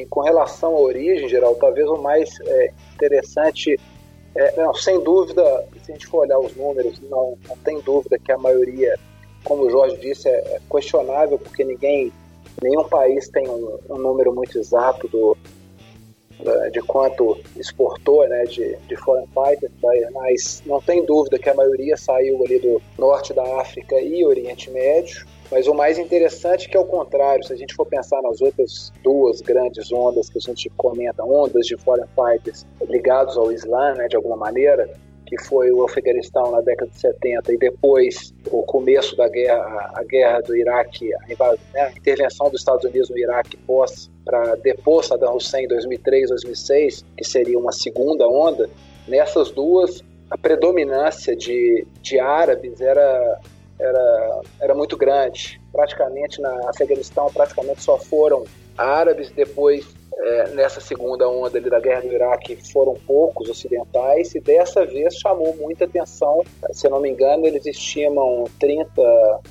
[0.09, 3.79] com, relação à origem, geral, talvez o mais é, interessante,
[4.35, 5.43] é, não, sem dúvida,
[5.83, 8.99] se a gente for olhar os números, não, não tem dúvida que a maioria,
[9.45, 12.13] como o Jorge disse, é, é questionável, porque ninguém,
[12.63, 15.37] nenhum país tem um, um número muito exato do,
[16.73, 19.73] de quanto exportou né, de, de foreign fighters,
[20.13, 24.71] mas não tem dúvida que a maioria saiu ali do norte da África e Oriente
[24.71, 25.27] Médio.
[25.51, 28.93] Mas o mais interessante é que, ao contrário, se a gente for pensar nas outras
[29.03, 34.07] duas grandes ondas que a gente comenta, ondas de foreign fighters ligados ao Islã, né,
[34.07, 34.89] de alguma maneira,
[35.31, 40.03] que foi o Afeganistão na década de 70 e depois o começo da guerra, a
[40.03, 41.19] guerra do Iraque, a,
[41.73, 46.29] né, a intervenção dos Estados Unidos no Iraque pós para depor Saddam Hussein em 2003,
[46.29, 48.71] 2006, que seria uma segunda onda.
[49.09, 53.41] Nessas duas, a predominância de, de árabes era,
[53.77, 55.61] era, era muito grande.
[55.73, 58.45] Praticamente na Afeganistão, praticamente só foram
[58.79, 59.85] árabes, depois
[60.17, 65.15] é, nessa segunda onda ali da guerra do Iraque foram poucos ocidentais e dessa vez
[65.15, 66.45] chamou muita atenção.
[66.73, 68.93] Se não me engano, eles estimam 30,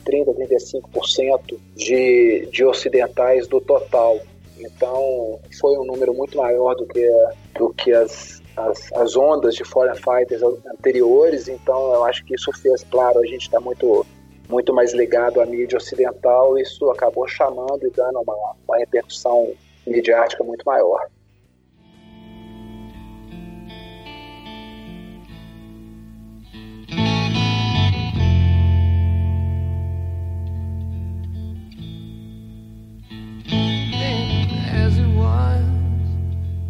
[0.05, 4.19] 30 35% de, de ocidentais do total.
[4.59, 7.07] Então foi um número muito maior do que,
[7.57, 11.47] do que as, as, as ondas de foreign fighters anteriores.
[11.47, 14.05] Então eu acho que isso fez, claro, a gente está muito
[14.49, 18.35] muito mais ligado à mídia ocidental, isso acabou chamando e dando uma,
[18.67, 19.53] uma repercussão
[19.85, 21.07] midiática muito maior.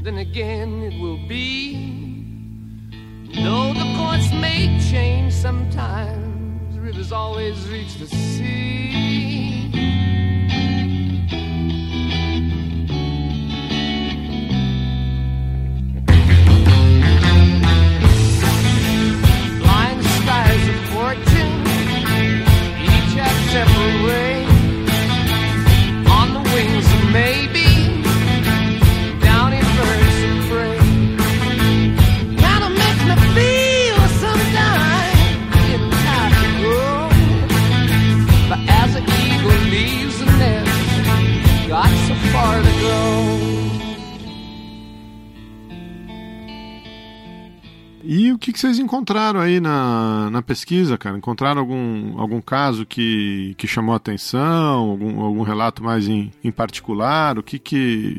[0.01, 1.97] Then again it will be.
[3.35, 9.18] Though the course may change sometimes, rivers always reach the sea.
[48.89, 51.15] Encontraram aí na, na pesquisa, cara?
[51.15, 54.89] Encontraram algum, algum caso que, que chamou atenção?
[54.89, 57.37] Algum, algum relato mais em, em particular?
[57.37, 58.17] O que, que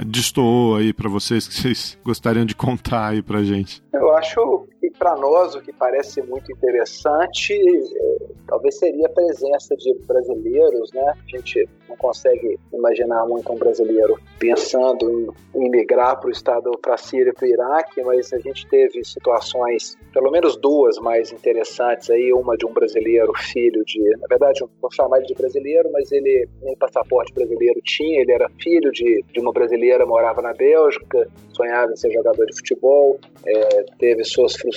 [0.00, 3.80] é, destoou aí para vocês que vocês gostariam de contar aí pra gente?
[3.94, 8.16] Eu acho que para nós o que parece muito interessante é,
[8.48, 11.14] talvez seria a presença de brasileiros, né?
[11.16, 16.94] A gente não consegue imaginar muito um brasileiro pensando em, migrar para o estado, para
[16.94, 22.10] a Síria, para o Iraque, mas a gente teve situações, pelo menos duas mais interessantes
[22.10, 26.10] aí, uma de um brasileiro, filho de, na verdade, vou chamar ele de brasileiro, mas
[26.10, 31.28] ele nem passaporte brasileiro tinha, ele era filho de, de uma brasileira, morava na Bélgica,
[31.52, 34.71] sonhava em ser jogador de futebol, é, teve suas frustrações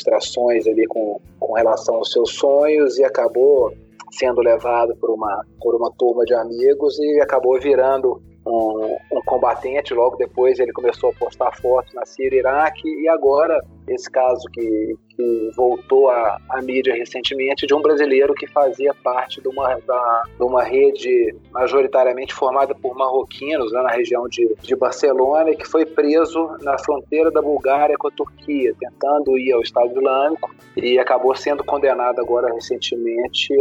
[0.67, 3.73] ali com, com relação aos seus sonhos e acabou
[4.11, 9.93] sendo levado por uma, por uma turma de amigos e acabou virando um, um, combatente.
[9.93, 14.43] Logo depois ele começou a postar fotos na Síria e Iraque e agora esse caso
[14.51, 20.23] que, que voltou à, mídia recentemente de um brasileiro que fazia parte de uma, da,
[20.37, 25.67] de uma rede majoritariamente formada por marroquinos né, na região de, de Barcelona e que
[25.67, 30.97] foi preso na fronteira da Bulgária com a Turquia, tentando ir ao Estado Islâmico e
[30.97, 33.53] acabou sendo condenado agora recentemente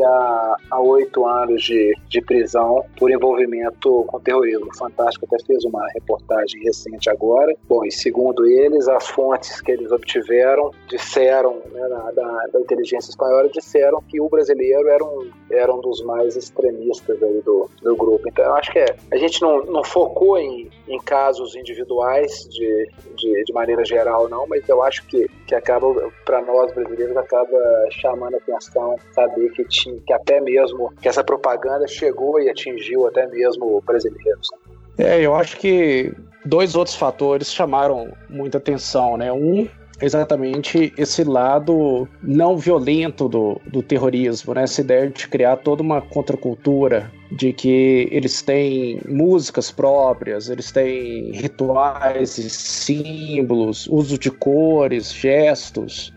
[0.70, 4.74] a oito anos de, de prisão por envolvimento com terrorismo.
[4.76, 7.54] Fantástico até fez uma reportagem recente agora.
[7.68, 10.13] Bom, e segundo eles, as fontes que eles obtiveram
[10.88, 16.02] disseram, né, da, da, inteligência espanhola, disseram que o brasileiro era um, era um dos
[16.02, 18.28] mais extremistas aí do, do grupo.
[18.28, 22.88] Então, eu acho que é, a gente não, não focou em, em casos individuais de,
[23.16, 27.58] de, de maneira geral, não, mas eu acho que, que acaba, para nós brasileiros, acaba
[27.90, 33.06] chamando a atenção saber que, tinha, que até mesmo que essa propaganda chegou e atingiu
[33.06, 34.48] até mesmo brasileiros.
[34.96, 36.12] É, eu acho que
[36.44, 39.32] dois outros fatores chamaram muita atenção, né?
[39.32, 39.68] Um
[40.00, 44.64] exatamente esse lado não violento do, do terrorismo, né?
[44.64, 51.32] Essa ideia de criar toda uma contracultura, de que eles têm músicas próprias, eles têm
[51.32, 56.12] rituais e símbolos, uso de cores, gestos.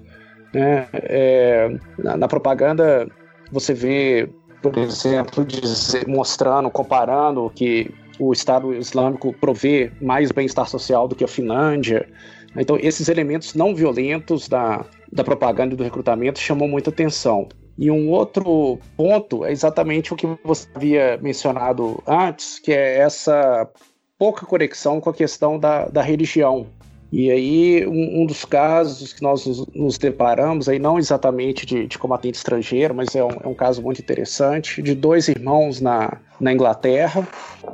[0.53, 0.87] Né?
[0.93, 3.07] É, na, na propaganda
[3.51, 4.29] você vê,
[4.61, 11.23] por exemplo, dizer, mostrando, comparando que o Estado Islâmico provê mais bem-estar social do que
[11.23, 12.07] a Finlândia.
[12.55, 17.47] Então, esses elementos não violentos da, da propaganda e do recrutamento chamam muita atenção.
[17.77, 23.69] E um outro ponto é exatamente o que você havia mencionado antes, que é essa
[24.17, 26.65] pouca conexão com a questão da, da religião.
[27.11, 31.87] E aí, um, um, dos casos que nós nos, nos deparamos, aí não exatamente de,
[31.87, 36.17] de combatente estrangeiro, mas é um, é um, caso muito interessante, de dois irmãos na,
[36.39, 37.25] na Inglaterra.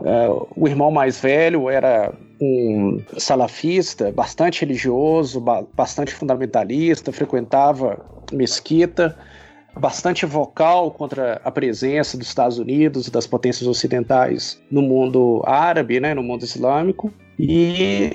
[0.06, 2.14] É, o irmão mais velho era
[2.44, 9.18] um salafista, bastante religioso, ba bastante fundamentalista, frequentava mesquita,
[9.80, 16.00] bastante vocal contra a presença dos Estados Unidos e das potências ocidentais no mundo árabe,
[16.00, 17.14] né, no mundo islâmico.
[17.40, 18.12] E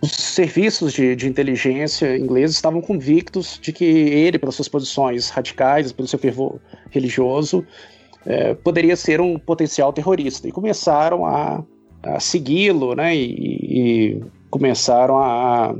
[0.00, 5.90] os serviços de, de, inteligência ingleses estavam convictos de que ele, pelas suas posições radicais,
[5.90, 7.66] pelo seu fervor religioso,
[8.24, 10.48] é, poderia ser um potencial terrorista.
[10.48, 11.64] E começaram a,
[12.02, 13.14] a segui-lo, né?
[13.16, 15.74] E, e começaram a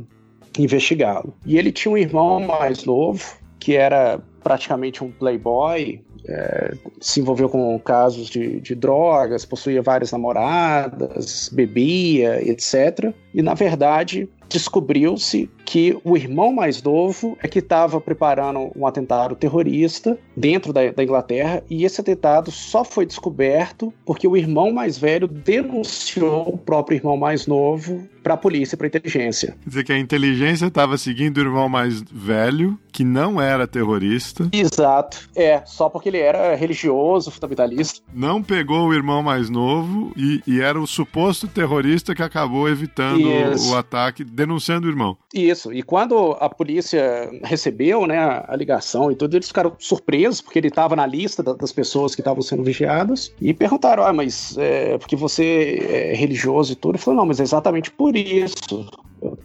[0.58, 1.34] investigá-lo.
[1.46, 7.48] E ele tinha um irmão mais novo, que era praticamente um playboy, é, se envolveu
[7.48, 13.12] com casos de, de, drogas, possuía várias namoradas, bebia, etc.
[13.38, 19.36] E na verdade descobriu-se que o irmão mais novo é que estava preparando um atentado
[19.36, 24.96] terrorista dentro da, da, Inglaterra e esse atentado só foi descoberto porque o irmão mais
[24.96, 29.56] velho denunciou o próprio irmão mais novo para a polícia, para a inteligência.
[29.62, 34.48] Quer dizer que a inteligência estava seguindo o irmão mais velho, que não era terrorista.
[34.52, 35.28] Exato.
[35.36, 38.00] É, só porque ele era religioso, fundamentalista.
[38.12, 43.27] Não pegou o irmão mais novo e, e era o suposto terrorista que acabou evitando
[43.28, 45.16] o, o ataque, denunciando o irmão.
[45.32, 45.72] Isso.
[45.72, 50.68] E quando a polícia recebeu né, a ligação e tudo, eles ficaram surpresos, porque ele
[50.68, 55.16] estava na lista das pessoas que estavam sendo vigiadas, e perguntaram: ah, mas é porque
[55.16, 56.92] você é religioso e tudo?
[56.92, 58.88] Ele falou: não, mas é exatamente por isso.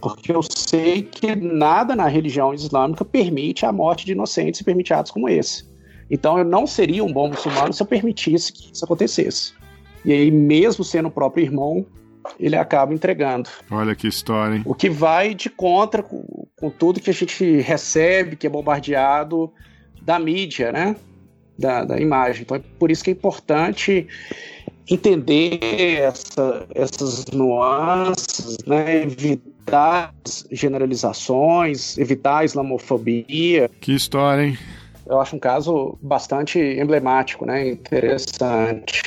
[0.00, 4.94] Porque eu sei que nada na religião islâmica permite a morte de inocentes e permite
[4.94, 5.64] atos como esse.
[6.10, 9.52] Então eu não seria um bom muçulmano se eu permitisse que isso acontecesse.
[10.04, 11.84] E aí, mesmo sendo o próprio irmão,
[12.38, 13.48] ele acaba entregando.
[13.70, 14.62] Olha que história, hein?
[14.64, 19.52] O que vai de contra com, com tudo que a gente recebe, que é bombardeado
[20.02, 20.96] da mídia, né?
[21.58, 22.42] Da, da imagem.
[22.42, 24.06] Então é por isso que é importante
[24.90, 25.58] entender
[26.00, 29.02] essa, essas nuances, né?
[29.02, 30.14] evitar
[30.50, 33.70] generalizações, evitar a islamofobia.
[33.80, 34.58] Que história, hein?
[35.06, 37.68] Eu acho um caso bastante emblemático, né?
[37.68, 39.02] Interessante.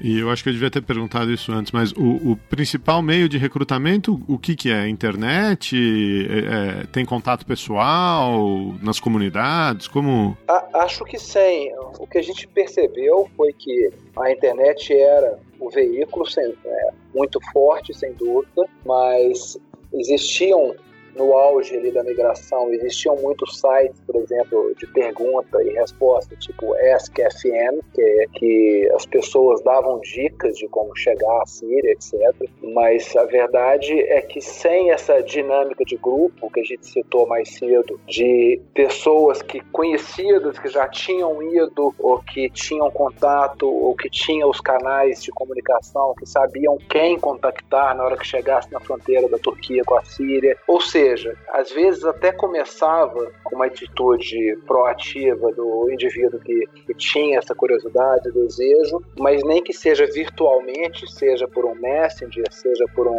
[0.00, 3.28] E eu acho que eu devia ter perguntado isso antes, mas o, o principal meio
[3.28, 4.88] de recrutamento, o que, que é?
[4.88, 5.76] Internet?
[5.76, 9.88] É, é, tem contato pessoal nas comunidades?
[9.88, 10.36] Como?
[10.48, 11.70] A, acho que sim.
[11.98, 17.40] O que a gente percebeu foi que a internet era o veículo sem, é, muito
[17.52, 19.58] forte, sem dúvida, mas
[19.92, 20.74] existiam
[21.16, 26.74] no auge ali da migração, existiam muitos sites, por exemplo, de pergunta e resposta, tipo
[26.74, 32.14] AskFM, que é que as pessoas davam dicas de como chegar à Síria, etc.
[32.62, 37.54] Mas a verdade é que sem essa dinâmica de grupo que a gente citou mais
[37.54, 44.10] cedo, de pessoas que conhecidas que já tinham ido ou que tinham contato ou que
[44.10, 49.28] tinham os canais de comunicação, que sabiam quem contactar na hora que chegasse na fronteira
[49.28, 50.56] da Turquia com a Síria.
[50.66, 51.05] Ou seja,
[51.52, 58.30] às vezes até começava com uma atitude proativa do indivíduo que, que tinha essa curiosidade,
[58.32, 63.18] desejo, mas nem que seja virtualmente, seja por um Messenger, seja por um,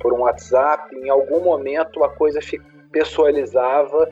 [0.00, 2.40] por um WhatsApp, em algum momento a coisa
[2.90, 4.10] pessoalizava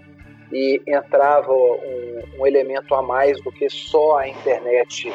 [0.53, 5.13] e entrava um, um elemento a mais do que só a internet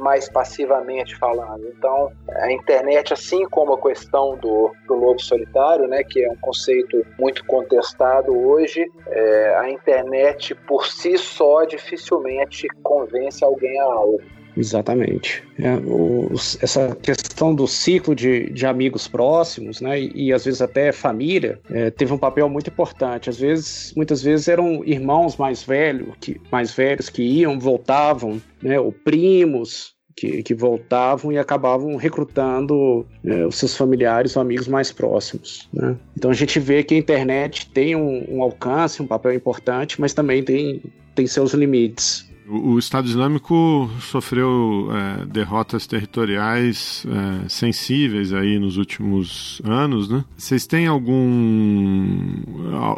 [0.00, 1.66] mais passivamente falando.
[1.68, 6.36] Então, a internet, assim como a questão do, do lobo solitário, né, que é um
[6.36, 14.20] conceito muito contestado hoje, é, a internet por si só dificilmente convence alguém a algo.
[14.56, 15.42] Exatamente.
[15.58, 20.60] É, o, essa questão do ciclo de, de amigos próximos, né, e, e às vezes
[20.60, 23.30] até família, é, teve um papel muito importante.
[23.30, 28.78] Às vezes, muitas vezes eram irmãos mais velhos, que, mais velhos que iam, voltavam, né,
[28.78, 34.92] ou primos, que, que, voltavam e acabavam recrutando é, os seus familiares ou amigos mais
[34.92, 35.68] próximos.
[35.72, 35.96] Né?
[36.16, 40.12] Então a gente vê que a internet tem um, um alcance, um papel importante, mas
[40.12, 40.82] também tem,
[41.14, 42.29] tem seus limites.
[42.50, 50.24] O, Estado Islâmico sofreu é, derrotas territoriais é, sensíveis aí nos últimos anos, né?
[50.36, 52.34] Vocês têm algum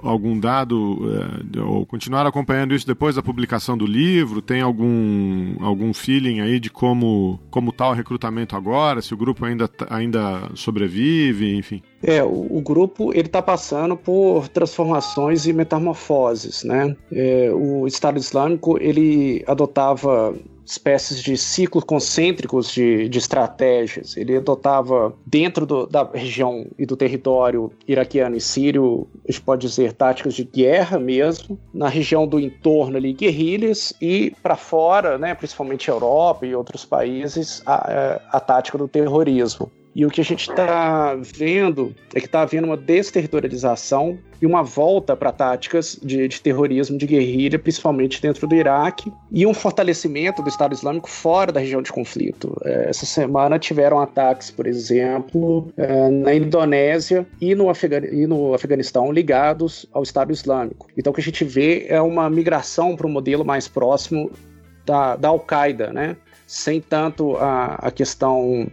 [0.03, 1.01] algum dado
[1.55, 4.41] é, ou continuaram acompanhando isso depois da publicação do livro?
[4.41, 9.03] Tem algum algum feeling aí de como como está o recrutamento agora?
[9.03, 11.83] Se o grupo ainda ainda sobrevive, enfim?
[12.03, 16.97] É, o, o grupo ele está passando por transformações e metamorfoses, né?
[17.13, 20.35] É, o Estado Islâmico ele adotava
[20.65, 24.17] espécies de ciclos concêntricos de, de estratégias.
[24.17, 29.67] Ele adotava, dentro do, da região e do território iraquiano e sírio, a gente pode
[29.67, 35.35] dizer táticas de guerra mesmo, na região do entorno ali, guerrilhas, e para fora, né,
[35.35, 39.71] principalmente Europa e outros países, a, a, a tática do terrorismo.
[39.95, 44.63] E o que a gente está vendo é que está havendo uma desterritorialização e uma
[44.63, 50.43] volta para táticas de, de, terrorismo, de guerrilha, principalmente dentro do Iraque, e um fortalecimento
[50.43, 52.57] do Estado Islâmico fora da região de conflito.
[52.65, 57.71] É, essa semana tiveram ataques, por exemplo, é, na Indonésia e no,
[58.11, 60.89] e no Afeganistão ligados ao Estado Islâmico.
[60.97, 64.31] Então o que a gente vê é uma migração para um modelo mais próximo
[64.85, 66.17] da, da Al-Qaeda, né?
[66.53, 68.67] sem tanto a, a questão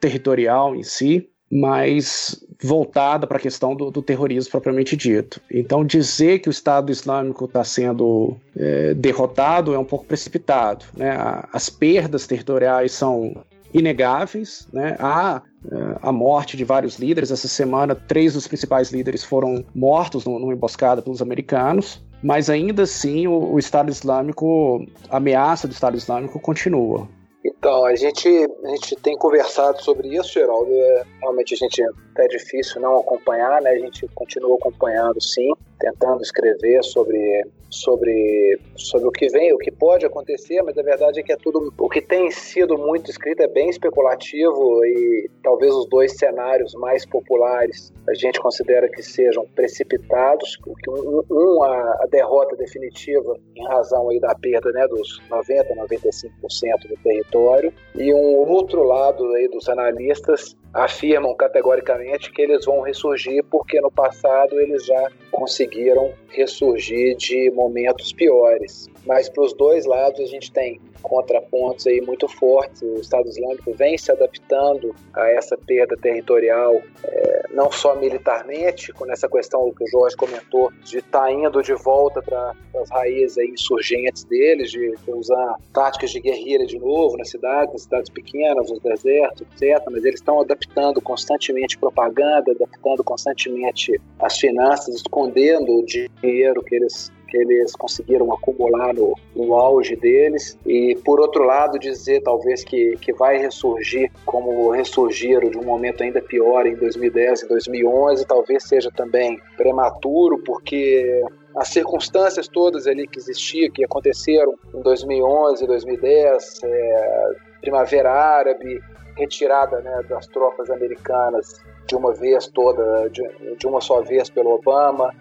[0.00, 5.40] territorial em si, mas voltada para a questão do, do, terrorismo propriamente dito.
[5.50, 10.84] Então, dizer que o Estado Islâmico está sendo é, derrotado é um pouco precipitado.
[10.96, 11.16] Né?
[11.52, 13.34] As perdas territoriais são
[13.72, 14.68] inegáveis.
[14.72, 14.96] Né?
[14.98, 17.30] Há é, a morte de vários líderes.
[17.30, 22.02] Essa semana, três dos principais líderes foram mortos numa emboscada pelos americanos.
[22.22, 27.08] Mas ainda assim, o, o Estado Islâmico, a ameaça do Estado Islâmico continua.
[27.48, 30.70] Então, a gente, a gente tem conversado sobre isso, Geraldo.
[30.70, 31.82] É, realmente a gente
[32.18, 33.70] é difícil não acompanhar, né?
[33.70, 39.70] A gente continua acompanhando, sim, tentando escrever sobre sobre, sobre o que vem, o que
[39.70, 43.42] pode acontecer, mas a verdade é que é tudo o que tem sido muito escrito
[43.42, 49.46] é bem especulativo e talvez os dois cenários mais populares a gente considera que sejam
[49.54, 50.56] precipitados,
[50.88, 56.88] um, um a, a, derrota definitiva em razão aí da perda né, dos 90, 95%
[56.88, 63.44] do território e um outro lado aí dos analistas afirmam categoricamente que eles vão ressurgir
[63.44, 68.88] porque no passado eles já conseguiram ressurgir de momentos piores.
[69.08, 72.82] Mas para os dois lados a gente tem contrapontos aí muito fortes.
[72.82, 79.10] O Estado Islâmico vem se adaptando a essa perda territorial, é, não só militarmente, com
[79.10, 82.52] essa questão que o Jorge comentou, de estar tá indo de volta para
[82.82, 87.72] as raízes aí insurgentes deles, de, de, usar táticas de guerrilha de novo nas cidades,
[87.72, 89.82] nas cidades pequenas, nos desertos, etc.
[89.90, 97.10] Mas eles estão adaptando constantemente propaganda, adaptando constantemente as finanças, escondendo o dinheiro que eles
[97.28, 100.58] que eles conseguiram acumular no, no auge deles.
[100.66, 106.02] E por outro lado dizer talvez que, que vai ressurgir como ressurgiram de um momento
[106.02, 111.22] ainda pior em 2010 e 2011 talvez seja também prematuro porque
[111.56, 118.80] as circunstâncias todas ali que existiam, que aconteceram em 2011, 2010, é, Primavera Árabe,
[119.16, 123.22] retirada né, das tropas americanas de uma vez toda, de,
[123.56, 125.12] de uma só vez pelo Obama,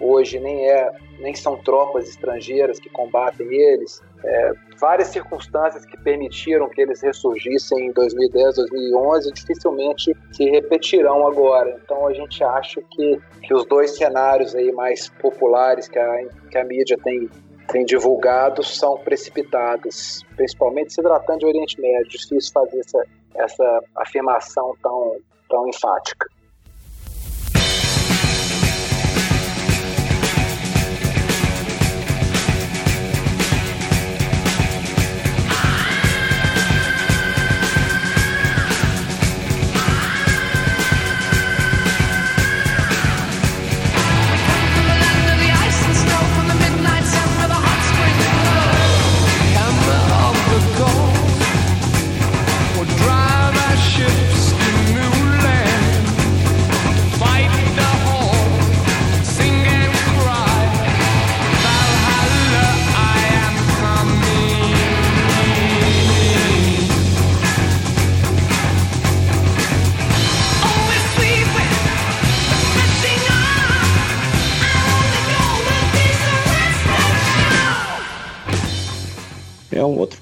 [0.00, 4.02] hoje nem é nem são tropas estrangeiras que combatem eles.
[4.24, 11.78] É, várias circunstâncias que permitiram que eles ressurgissem em 2010, 2011 dificilmente se repetirão agora.
[11.82, 16.58] Então a gente acha que, que os dois cenários aí mais populares que a, que
[16.58, 17.28] a mídia tem
[17.68, 22.08] tem divulgado são precipitados, principalmente se tratando de Oriente Médio.
[22.08, 25.16] Difícil fazer essa, essa afirmação tão,
[25.48, 26.28] tão enfática.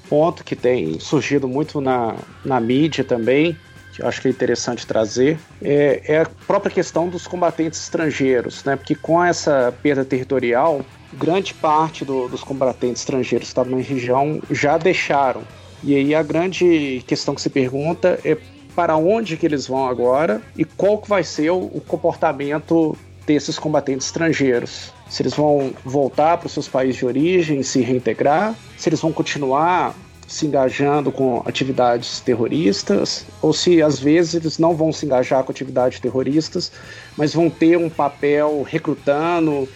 [0.09, 3.57] Ponto que tem surgido muito na, na mídia também,
[3.93, 8.63] que eu acho que é interessante trazer, é, é a própria questão dos combatentes estrangeiros,
[8.63, 8.75] né?
[8.75, 10.83] Porque com essa perda territorial,
[11.13, 15.43] grande parte do, dos combatentes estrangeiros que estavam na região já deixaram.
[15.83, 18.37] E aí a grande questão que se pergunta é
[18.75, 23.59] para onde que eles vão agora e qual que vai ser o, o comportamento desses
[23.59, 24.92] combatentes estrangeiros.
[25.09, 29.11] Se eles vão voltar para os seus países de origem, se reintegrar, se eles vão
[29.11, 29.95] continuar
[30.27, 35.51] se engajando com atividades terroristas, ou se às vezes eles não vão se engajar com
[35.51, 36.71] atividades terroristas,
[37.15, 39.67] mas vão ter um papel recrutando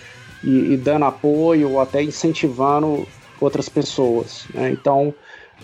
[0.43, 3.07] e, e dando apoio ou até incentivando
[3.39, 4.45] outras pessoas.
[4.53, 4.71] Né?
[4.71, 5.13] Então,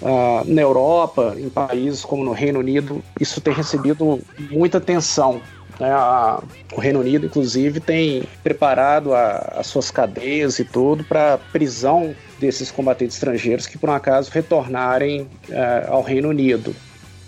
[0.02, 4.20] uh, na Europa, em países como no Reino Unido, isso tem recebido
[4.52, 5.42] muita atenção.
[5.80, 5.92] Né?
[5.92, 6.42] A,
[6.74, 12.72] o Reino Unido, inclusive, tem preparado a, as suas cadeias e tudo para prisão desses
[12.72, 16.76] combatentes estrangeiros que, por um acaso, retornarem uh, ao Reino Unido.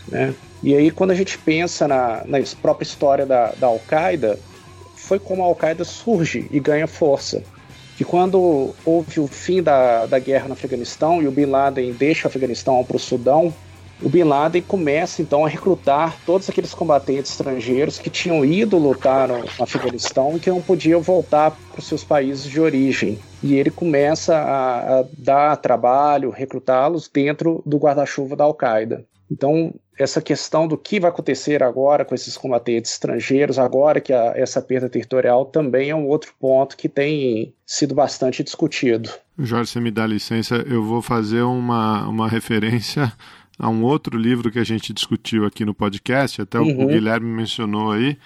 [0.08, 0.34] Né?
[0.64, 4.40] E aí, quando a gente pensa na, na própria história da, da Al-Qaeda,
[4.96, 7.44] foi como a Al-Qaeda surge e ganha força.
[7.98, 12.28] Que quando houve o fim da, da guerra no Afeganistão e o Bin Laden deixa
[12.28, 13.54] o Afeganistão para o Sudão,
[14.02, 19.28] o Bin Laden começa então a recrutar todos aqueles combatentes estrangeiros que tinham ido lutar
[19.28, 23.20] no Afeganistão e que não podiam voltar para os seus países de origem.
[23.42, 29.06] E ele começa a, a dar trabalho, recrutá-los dentro do guarda-chuva da Al-Qaeda.
[29.32, 34.34] Então, essa questão do que vai acontecer agora com esses combatentes estrangeiros, agora que a,
[34.36, 39.10] essa perda territorial também é um outro ponto que tem sido bastante discutido.
[39.40, 43.12] Jorge, você me dá licença, eu vou fazer uma, uma referência
[43.58, 46.84] a um outro livro que a gente discutiu aqui no podcast, até uhum.
[46.84, 48.18] o Guilherme mencionou aí,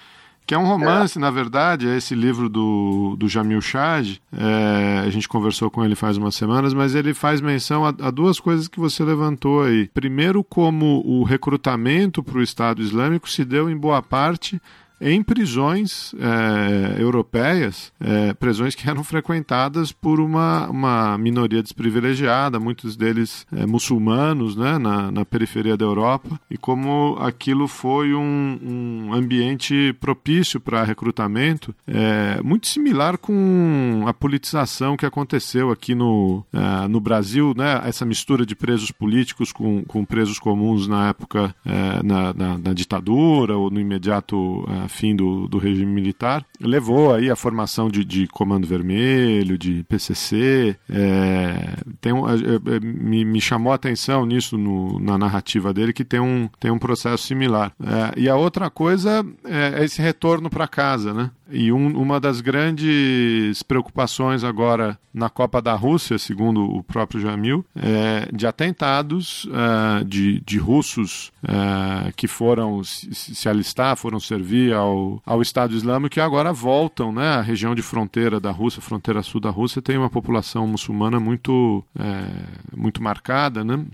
[0.46, 1.20] que é um romance, é.
[1.20, 4.16] na verdade, é esse livro do, do Jamil Chad.
[4.36, 8.10] É, a gente conversou com ele faz umas semanas, mas ele faz menção a, a
[8.10, 9.88] duas coisas que você levantou aí.
[9.94, 14.60] Primeiro, como o recrutamento para o Estado Islâmico se deu em boa parte
[15.00, 22.96] em prisões é, europeias, é, prisões que eram frequentadas por uma, uma minoria desprivilegiada, muitos
[22.96, 29.14] deles é, muçulmanos, né, na, na, periferia da Europa, e como aquilo foi um, um
[29.14, 36.88] ambiente propício para recrutamento, é, muito similar com a politização que aconteceu aqui no, é,
[36.88, 42.02] no Brasil, né, essa mistura de presos políticos com, com presos comuns na época, é,
[42.02, 47.36] na, na, na, ditadura ou no imediato fim do, do regime militar, levou aí a
[47.36, 50.76] formação de, de Comando Vermelho, de PCC.
[50.88, 55.92] É, tem um, é, é, me, me, chamou a atenção nisso no, na narrativa dele
[55.92, 57.72] que tem um, tem um processo similar.
[57.82, 61.30] É, e a outra coisa é, é esse retorno para casa, né?
[61.50, 67.64] E um, uma das grandes preocupações agora na Copa da Rússia, segundo o próprio Jamil,
[67.74, 74.72] é de atentados uh, de, de russos uh, que foram se, se, alistar, foram servir
[74.72, 77.40] ao, ao Estado Islâmico e agora voltam, né?
[77.40, 82.76] Região de fronteira da Rússia, fronteira sul da Rússia, tem uma população muçulmana muito, é,
[82.76, 83.84] muito marcada, né?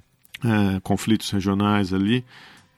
[0.83, 2.23] Conflitos regionais ali.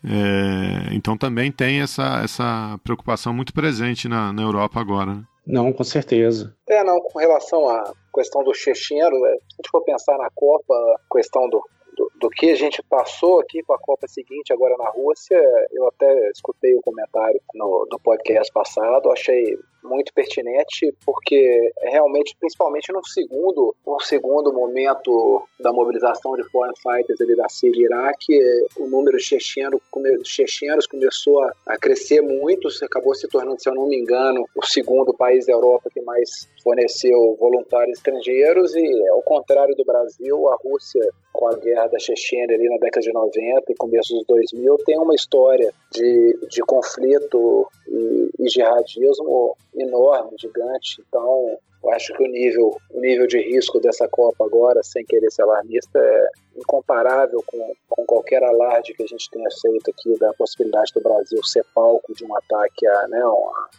[0.05, 5.14] É, então também tem essa, essa preocupação muito presente na, na Europa agora.
[5.14, 5.22] Né?
[5.46, 6.55] Não, com certeza.
[6.68, 10.28] É, não, com relação à questão do checheiro, né, se a gente for pensar na
[10.34, 11.62] Copa, a questão do,
[11.99, 15.36] do, do que a gente passou aqui com a Copa seguinte, agora na Rússia,
[15.72, 22.92] eu até escutei o comentário no, do podcast passado, achei muito pertinente porque realmente, principalmente
[22.92, 28.38] no segundo, no segundo momento da mobilização de foreign fighters ali da Síria e Iraque,
[28.76, 29.80] o número de chechenos,
[30.25, 34.66] chechenos começou a, a crescer muito, acabou se tornando, se eu não me engano, o
[34.66, 40.57] segundo país da Europa que mais forneceu voluntários estrangeiros e, ao contrário do Brasil, a
[40.57, 41.03] Rússia,
[41.38, 44.98] com a guerra da Chechênia ali na década de 90 e começo dos 2000, tem
[44.98, 51.00] uma história de, de conflito e, e jihadismo enorme, gigante.
[51.08, 55.30] Então, eu acho que o nível, o nível de risco dessa Copa agora, sem querer
[55.30, 60.32] ser alarmista, é incomparável com, com qualquer alarde que a gente tenha feito aqui da
[60.34, 63.22] possibilidade do Brasil ser palco de um ataque a, né,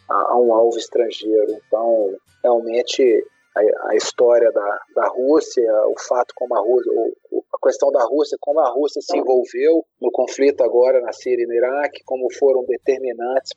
[0.10, 1.57] a, a um alvo estrangeiro.
[1.68, 3.22] Então, realmente
[3.60, 8.03] a, a, história da, da Rússia, o fato como a Rússia, o, a questão da
[8.03, 12.31] Rússia, como a Rússia se envolveu no conflito agora na Síria e no Iraque, como
[12.34, 13.53] foram determinantes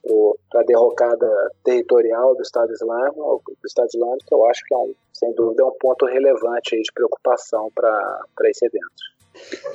[0.51, 1.29] para a derrocada
[1.65, 5.67] territorial do Estado Islâmico, do Estado Islâmico, eu acho que é um, sem dúvida é
[5.67, 9.13] um ponto relevante de preocupação para esse evento.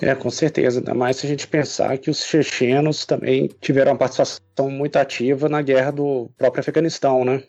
[0.01, 3.97] É, com certeza, ainda mais se a gente pensar que os chechenos também tiveram uma
[3.97, 7.43] participação muito ativa na guerra do próprio Afeganistão, né?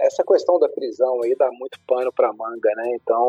[0.00, 2.90] Essa questão da prisão aí dá muito pano para manga, né?
[2.94, 3.28] Então,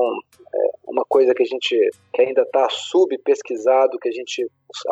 [0.54, 4.50] é uma coisa que a gente que ainda está subpesquisado, que a gente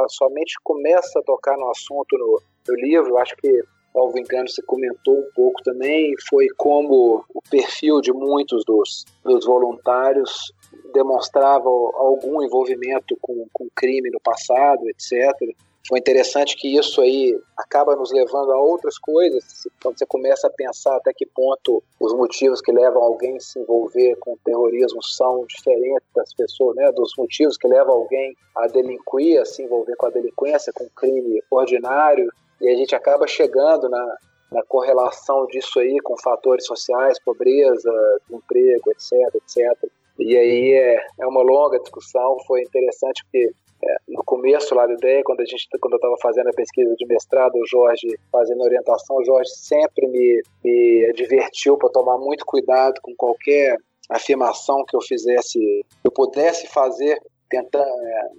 [0.10, 5.20] somente começa a tocar no assunto no, no livro, acho que salvo engano, você comentou
[5.20, 10.52] um pouco também, foi como o perfil de muitos dos, dos voluntários
[10.94, 15.56] demonstrava algum envolvimento com, com crime no passado, etc
[15.88, 20.50] foi interessante que isso aí acaba nos levando a outras coisas, quando você começa a
[20.50, 25.04] pensar até que ponto os motivos que levam alguém a se envolver com o terrorismo
[25.04, 29.96] são diferentes das pessoas, né, dos motivos que levam alguém a delinquir, a se envolver
[29.98, 32.30] com a delinquência, com crime ordinário,
[32.62, 34.18] e a gente acaba chegando na,
[34.54, 37.92] na correlação disso aí com fatores sociais, pobreza,
[38.32, 39.90] emprego, etc, etc.
[40.18, 43.52] E aí é, é uma longa discussão, foi interessante porque
[43.84, 46.96] é, no começo lá da ideia, quando a gente, quando eu estava fazendo a pesquisa
[46.96, 52.46] de mestrado, o Jorge fazendo orientação, o Jorge sempre me, me advertiu para tomar muito
[52.46, 53.76] cuidado com qualquer
[54.10, 58.30] afirmação que eu fizesse, eu pudesse fazer, tentando é,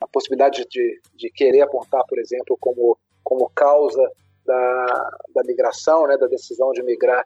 [0.00, 4.02] a possibilidade de, de querer apontar, por exemplo, como, como causa
[4.44, 7.24] da, da migração, né, da decisão de migrar,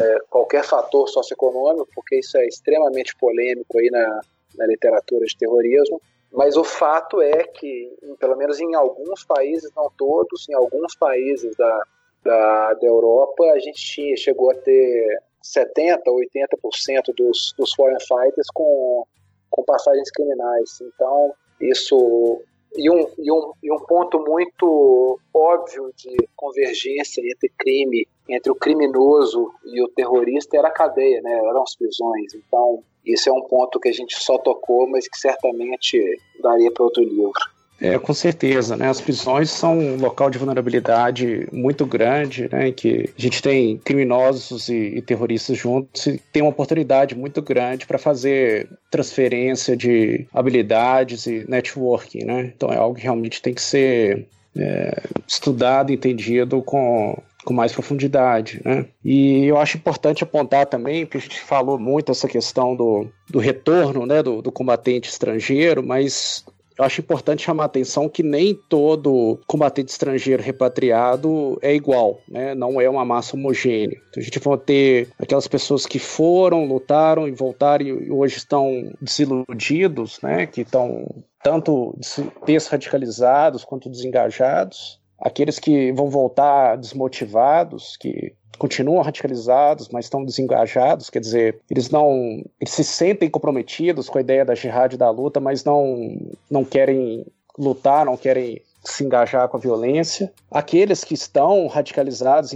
[0.00, 4.20] é, qualquer fator socioeconômico, porque isso é extremamente polêmico aí na,
[4.56, 6.00] na literatura de terrorismo.
[6.32, 11.56] Mas o fato é que, pelo menos em alguns países, não todos, em alguns países
[11.56, 11.82] da,
[12.22, 18.48] da, da Europa, a gente tinha, chegou a ter 70%, 80% dos, dos foreign fighters
[18.52, 19.04] com,
[19.50, 20.80] com passagens criminais.
[20.82, 22.42] Então, isso.
[22.76, 28.54] E um, e, um, e um ponto muito óbvio de convergência entre crime, entre o
[28.54, 31.32] criminoso e o terrorista era a cadeia, né?
[31.32, 32.34] eram as prisões.
[32.34, 35.98] Então, isso é um ponto que a gente só tocou, mas que certamente
[36.42, 37.32] daria para outro livro.
[37.80, 38.88] É, com certeza, né?
[38.88, 42.68] As prisões são um local de vulnerabilidade muito grande, né?
[42.68, 47.40] Em que a gente tem criminosos e, e terroristas juntos e tem uma oportunidade muito
[47.40, 52.52] grande para fazer transferência de habilidades e networking, né?
[52.56, 54.26] Então é algo que realmente tem que ser
[54.56, 57.16] é, estudado, entendido com,
[57.48, 58.84] com mais profundidade, né?
[59.02, 63.38] E eu acho importante apontar também, que a gente falou muito essa questão do, do
[63.38, 66.44] retorno, né, do, do combatente estrangeiro, mas
[66.78, 72.54] eu acho importante chamar a atenção que nem todo combatente estrangeiro repatriado é igual, né?
[72.54, 73.98] não é uma massa homogênea.
[74.10, 78.92] Então a gente vai ter aquelas pessoas que foram, lutaram e voltaram e hoje estão
[79.00, 80.46] desiludidos, né?
[80.46, 81.98] que estão tanto
[82.44, 91.20] desradicalizados quanto desengajados, aqueles que vão voltar desmotivados, que continuam radicalizados, mas estão desengajados, quer
[91.20, 95.64] dizer, eles não, eles se sentem comprometidos com a ideia da jihad da luta, mas
[95.64, 96.18] não
[96.50, 97.24] não querem
[97.56, 100.32] lutar, não querem se engajar com a violência.
[100.50, 102.52] Aqueles que estão radicalizados,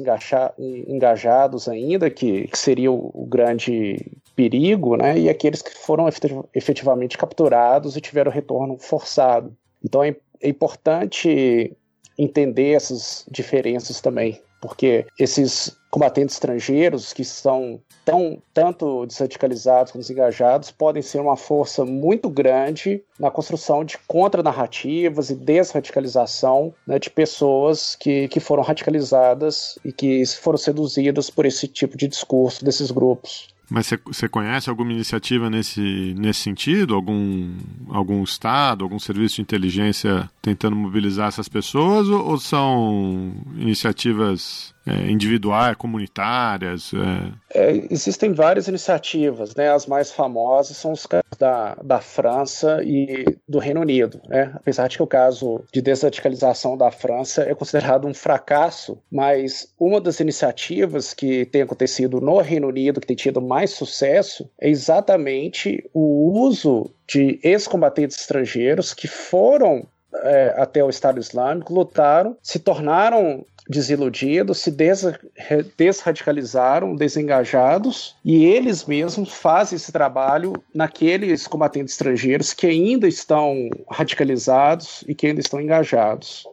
[0.59, 5.18] engajados ainda, que, que seria o, o, grande perigo, né?
[5.18, 6.06] E aqueles que foram
[6.55, 9.55] efetivamente capturados e tiveram retorno forçado.
[9.84, 11.76] Então é, é importante
[12.23, 20.70] entender essas diferenças também, porque esses combatentes estrangeiros que são tão tanto desradicalizados como desengajados
[20.70, 27.94] podem ser uma força muito grande na construção de contranarrativas e desradicalização né, de pessoas
[27.94, 33.53] que, que foram radicalizadas e que foram seduzidas por esse tipo de discurso desses grupos.
[33.73, 36.94] Mas você conhece alguma iniciativa nesse, nesse sentido?
[36.94, 37.55] Algum,
[37.89, 42.07] algum Estado, algum serviço de inteligência tentando mobilizar essas pessoas?
[42.07, 46.92] Ou, ou são iniciativas é, individuais, comunitárias?
[46.94, 47.42] É...
[47.54, 49.70] É, existem várias iniciativas, né?
[49.70, 54.52] As mais famosas são os casos da, da França e do Reino Unido, né?
[54.54, 60.00] Apesar de que o caso de desradicalização da França é considerado um fracasso, mas uma
[60.00, 65.88] das iniciativas que tem acontecido no Reino Unido, que tem tido mais sucesso, é exatamente
[65.92, 73.44] o uso de ex-combatentes estrangeiros que foram é, até o Estado Islâmico, lutaram, se tornaram
[73.73, 74.70] desiludidos, se
[75.77, 85.03] desradicalizaram, desengajados, e eles mesmos fazem esse trabalho naqueles combatentes estrangeiros que ainda estão radicalizados
[85.09, 86.44] e que ainda estão engajados.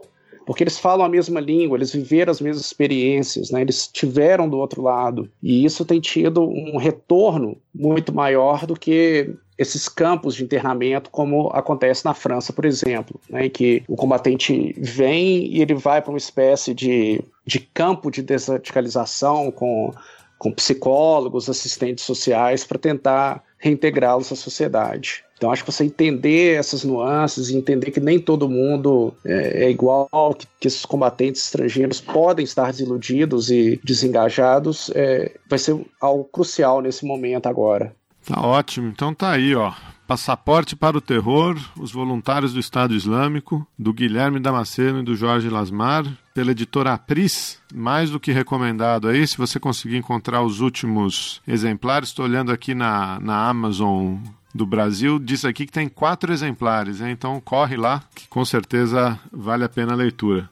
[0.46, 3.62] Porque eles falam a mesma língua, eles viveram as mesmas experiências, né?
[3.62, 5.30] eles tiveram do outro lado.
[5.44, 11.50] E isso tem tido um retorno muito maior do que esses campos de internamento, como
[11.50, 16.12] acontece na França, por exemplo, né, em que o combatente vem e ele vai para
[16.12, 19.92] uma espécie de, de campo de desradicalização com,
[20.38, 25.26] com psicólogos, assistentes sociais, para tentar reintegrá-los à sociedade.
[25.36, 29.70] Então, acho que você entender essas nuances e entender que nem todo mundo é, é
[29.70, 36.24] igual, que, que, esses combatentes estrangeiros podem estar desiludidos e desengajados, é, vai ser algo
[36.26, 37.94] crucial nesse momento agora.
[38.30, 38.88] Tá ótimo.
[38.90, 39.74] Então tá aí, ó.
[40.08, 45.50] Passaporte para o Terror, Os Voluntários do Estado Islâmico, do Guilherme Damasceno e do Jorge
[45.50, 51.42] Lasmar, pela editora Apris, mais do que recomendado aí, se você conseguir encontrar os últimos
[51.48, 54.18] exemplares, estou olhando aqui na, na Amazon
[54.54, 57.12] do Brasil, diz aqui que tem quatro exemplares, hein?
[57.12, 60.50] então corre lá, que com certeza vale a pena a leitura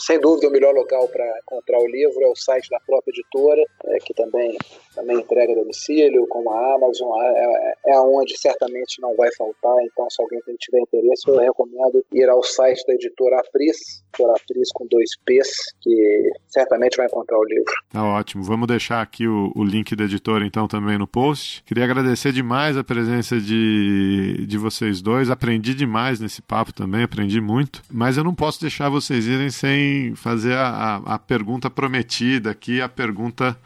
[0.00, 3.62] sem dúvida, o melhor local para encontrar o livro é o site da própria editora,
[3.84, 4.56] é, que também,
[4.94, 9.76] também entrega domicílio, como a Amazon, é, é, é onde certamente não vai faltar.
[9.84, 14.72] Então, se alguém tiver interesse, eu recomendo ir ao site da editora Apris, editora Apris
[14.72, 17.72] com dois P's, que certamente vai encontrar o livro.
[17.90, 18.42] Tá ótimo.
[18.42, 21.62] Vamos deixar aqui o, o link da editora, então, também no post.
[21.64, 25.30] Queria agradecer demais a presença de, de vocês dois.
[25.30, 27.82] Aprendi demais nesse papo também, aprendi muito.
[27.90, 32.80] Mas eu não posso deixar vocês irem sem fazer a, a, a pergunta prometida aqui,
[32.80, 33.58] a pergunta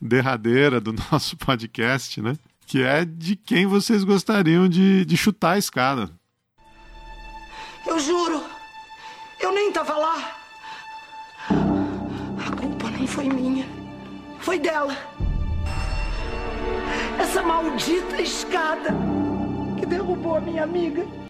[0.00, 2.36] derradeira do nosso podcast, né?
[2.66, 6.10] Que é de quem vocês gostariam de, de chutar a escada.
[7.86, 8.42] Eu juro,
[9.40, 10.36] eu nem tava lá.
[12.46, 13.66] A culpa nem foi minha,
[14.40, 14.96] foi dela.
[17.18, 18.90] Essa maldita escada
[19.78, 21.21] que derrubou a minha amiga.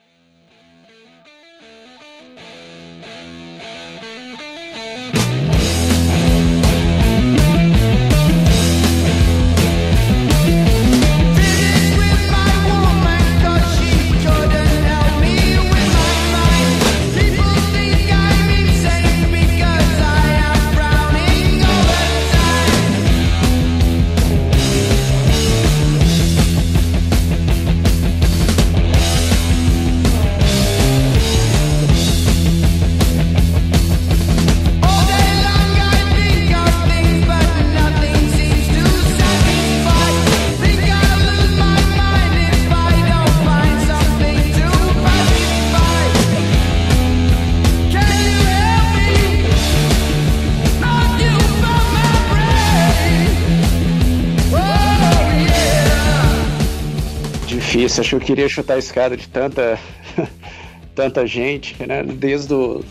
[57.93, 58.01] Difícil.
[58.01, 59.79] Acho que eu queria chutar a escada de tanta,
[60.95, 62.03] tanta gente, né?
[62.03, 62.85] Desde o,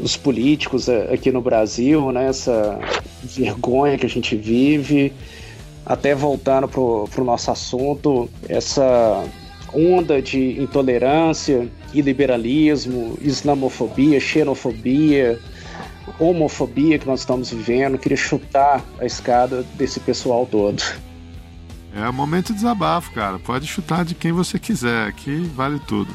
[0.00, 2.28] os políticos aqui no Brasil, né?
[2.28, 2.78] Essa
[3.22, 5.12] vergonha que a gente vive,
[5.86, 9.24] até voltando pro, pro nosso assunto, essa
[9.72, 15.38] onda de intolerância, iliberalismo, islamofobia, xenofobia,
[16.18, 17.98] homofobia que nós estamos vivendo.
[17.98, 20.82] Queria chutar a escada desse pessoal todo.
[21.96, 23.38] É momento de desabafo, cara.
[23.38, 26.12] Pode chutar de quem você quiser, aqui vale tudo.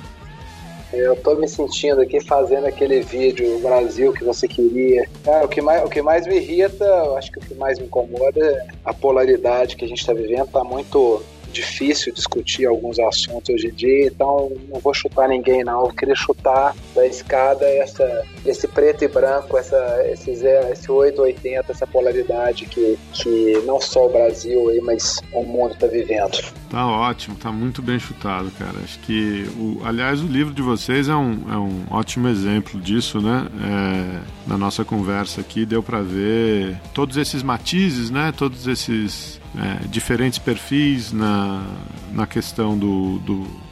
[0.91, 5.07] Eu tô me sentindo aqui fazendo aquele vídeo Brasil que você queria.
[5.23, 7.77] Cara, o que mais, o que mais me irrita, eu acho que o que mais
[7.77, 10.47] me incomoda é a polaridade que a gente está vivendo.
[10.47, 15.85] Tá muito difícil discutir alguns assuntos hoje em dia, então não vou chutar ninguém não,
[15.85, 19.77] eu queria chutar da escada essa, esse preto e branco, essa,
[20.07, 25.87] esse, esse 880, essa polaridade que, que não só o Brasil, mas o mundo está
[25.87, 26.37] vivendo.
[26.69, 28.77] Tá ótimo, tá muito bem chutado, cara.
[28.83, 33.19] Acho que, o, aliás, o livro de vocês é um, é um ótimo exemplo disso,
[33.19, 33.47] né?
[33.63, 38.31] É, na nossa conversa aqui deu para ver todos esses matizes, né?
[38.35, 41.65] Todos esses é, diferentes perfis na,
[42.11, 43.69] na questão do, do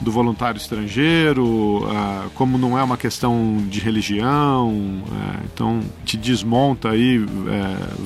[0.00, 6.90] do voluntário estrangeiro, uh, como não é uma questão de religião, uh, então te desmonta
[6.90, 7.26] aí uh,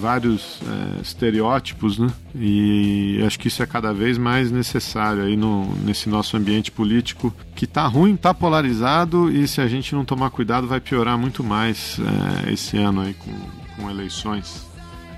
[0.01, 2.09] vários é, estereótipos, né?
[2.35, 7.35] E acho que isso é cada vez mais necessário aí no, nesse nosso ambiente político
[7.55, 11.45] que tá ruim, tá polarizado e se a gente não tomar cuidado vai piorar muito
[11.45, 12.01] mais
[12.47, 13.33] é, esse ano aí com,
[13.77, 14.74] com eleições.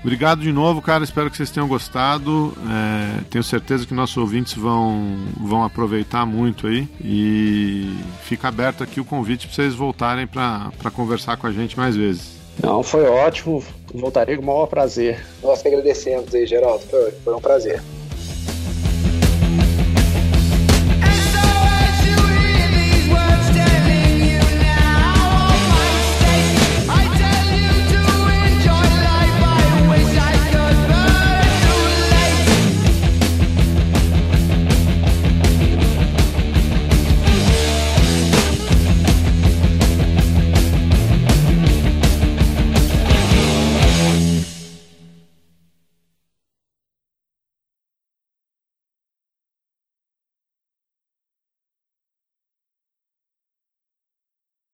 [0.07, 1.03] Obrigado de novo, cara.
[1.03, 2.53] Espero que vocês tenham gostado.
[2.65, 6.87] É, tenho certeza que nossos ouvintes vão, vão aproveitar muito aí.
[7.03, 7.93] E
[8.23, 12.37] fica aberto aqui o convite para vocês voltarem para conversar com a gente mais vezes.
[12.63, 13.61] Não, foi ótimo.
[13.93, 15.25] Voltarei com o maior prazer.
[15.43, 16.85] Nós que agradecemos aí, Geraldo.
[16.85, 17.83] Foi, foi um prazer.